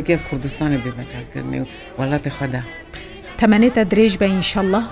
kes 0.09 0.23
Kurdistanê 0.29 0.79
bê 0.85 0.91
vekarkirinê 0.99 1.59
û 1.65 1.65
welatê 2.01 2.31
xweda. 2.37 2.63
تەمەێتە 3.41 3.83
درێژ 3.93 4.13
بە 4.21 4.27
ئینشله 4.33 4.83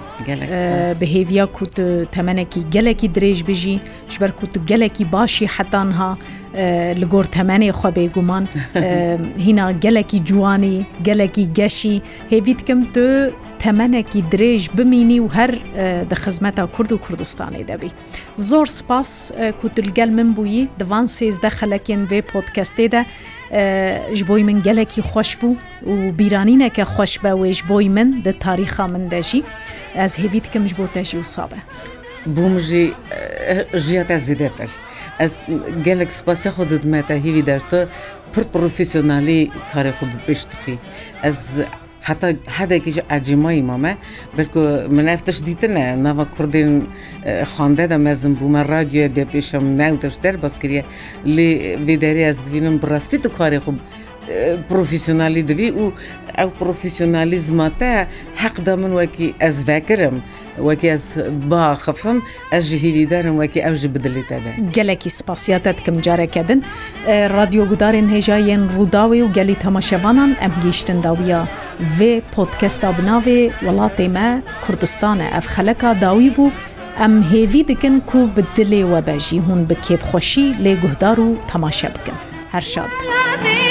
بەهێویا 1.01 1.47
کووت 1.57 1.77
تەمەەکی 2.15 2.61
گەلێکی 2.75 3.09
درێژ 3.17 3.39
بژی 3.49 3.77
شبەر 4.15 4.31
کووت 4.39 4.55
گەلێکی 4.71 5.05
باشی 5.15 5.47
حەتانها 5.57 6.11
li 7.01 7.07
گۆر 7.13 7.27
تەمەێ 7.37 7.71
خوا 7.79 7.91
بێگومان 7.99 8.45
هینا 9.47 9.67
گەلێکی 9.85 10.19
جوانی 10.29 10.77
گەلێکی 11.07 11.45
گەشی 11.59 11.97
هێویتکەم 12.33 12.81
تو 12.95 13.07
تەمەەکی 13.65 14.21
درێژ 14.33 14.63
بمینی 14.77 15.19
و 15.25 15.29
هەر 15.37 15.53
دە 16.11 16.17
خزمەتە 16.23 16.65
کورد 16.75 16.91
و 16.93 16.99
کوردستانی 17.05 17.65
دەبی. 17.71 17.91
زۆر 18.49 18.67
سپاس 18.79 19.11
کوتلگەل 19.61 20.11
من 20.19 20.29
بووی 20.37 20.61
دڤان 20.81 21.07
سێزدە 21.17 21.51
خەلەکێن 21.59 22.03
وێ 22.11 22.21
پۆتکەستێدا 22.31 23.03
ji 24.13 24.25
بۆی 24.27 24.43
من 24.45 24.63
gelekî 24.63 25.01
xweş 25.11 25.31
bû 25.41 25.51
û 25.91 26.19
bîranîneke 26.19 26.83
xweş 26.93 27.13
be 27.25 27.29
wê 27.41 27.53
ji 27.53 27.63
بۆی 27.69 27.89
min 27.89 28.25
di 28.25 28.39
tarîxa 28.39 28.89
min 28.89 29.11
de 29.11 29.23
jî 29.23 29.43
ez 29.95 30.19
hêvî 30.19 30.45
dikim 30.45 30.67
ji 30.67 30.79
bo 30.79 30.87
te 30.87 31.05
jî 31.05 31.11
wisa 31.11 31.51
be. 31.51 31.57
بووم 32.37 32.59
jî 32.59 32.85
jiya 33.75 34.07
te 34.07 34.15
zêdetir 34.27 34.69
ez 35.21 35.39
gelek 35.85 36.13
spasiya 36.13 36.53
xwe 36.53 36.69
didme 36.69 37.03
te 37.03 37.15
hêvî 37.15 37.47
dertu 37.47 37.89
pir 38.33 38.45
profesyonalî 38.45 39.51
karê 39.75 39.91
xwe 39.97 40.07
bi 40.13 40.19
pêş 40.27 40.41
dixî 40.51 40.77
ez 41.23 41.59
حتا 42.07 42.29
هەدێکیش 42.59 42.99
ئەجیماییمەمە 43.11 43.93
بکو 44.37 44.61
منفتش 44.97 45.39
دیتنە 45.49 45.87
ناوە 46.07 46.25
کوردین 46.35 46.71
خوانده 47.53 47.85
دە 47.93 47.99
مەزم 48.07 48.33
بوومە 48.39 48.63
رادیوە 48.75 49.07
بێ 49.15 49.25
پێشم 49.33 49.65
ناوتەش 49.81 50.15
دەر 50.25 50.35
بەسکریە 50.43 50.83
لێ 51.35 51.49
وێدەری 51.87 52.23
ئەس 52.29 52.39
دوینم 52.47 52.75
بڕاستی 52.83 53.19
تو 53.23 53.29
کاری 53.39 53.59
خوب 53.65 53.77
پرۆفیسیۆنالی 54.71 55.43
دەوی 55.51 55.69
و 55.79 55.93
ئەو 56.39 56.49
پرۆفیسیۆنالیزماتە 56.61 57.95
حەقدا 58.43 58.75
من 58.83 58.93
وەکی 58.99 59.29
ئەس 59.43 59.57
ڤکرم 59.71 60.17
وەکی 60.69 60.89
ئەس 60.93 61.07
با 61.51 61.75
خەفم 61.85 62.19
ئەژ 62.53 62.67
هیویدارم 62.83 63.37
وەکی 63.43 63.61
ئەو 63.65 63.75
ژی 63.81 63.89
بدلیتەدا 63.95 64.51
گەلێکی 64.77 65.11
سپاسیاتە 65.19 65.71
دکم 65.77 65.97
جارەکەدن 66.07 66.61
رادیۆگودارên 67.37 68.07
هێژایên 68.15 68.63
ڕووداوێ 68.75 69.19
و 69.25 69.33
گەلی 69.37 69.57
تەماشەوانان 69.65 70.31
ئەم 70.43 70.53
گەیشتن 70.65 70.99
داویە 71.07 71.41
vê 71.97 72.13
پۆتکەستا 72.35 72.89
بناوێ 72.99 73.39
وڵاتێ 73.67 74.07
me 74.15 74.29
کوردستانە 74.65 75.27
ئەف 75.35 75.47
خەلەکە 75.55 75.91
داوی 76.05 76.31
بوو 76.37 76.53
ئەم 77.01 77.15
هێوی 77.33 77.63
dikin 77.71 77.95
ku 78.11 78.19
bi 78.37 78.43
dilê 78.57 78.83
webejî 78.93 79.39
hûn 79.47 79.61
bi 79.71 79.75
kêfxweşî 79.87 80.47
lê 80.65 80.73
guhdar 80.83 81.17
û 81.27 81.29
temaşe 81.51 81.89
bikin 81.95 82.17
her 82.53 82.61
şad 82.73 82.91
bikin. 82.99 83.68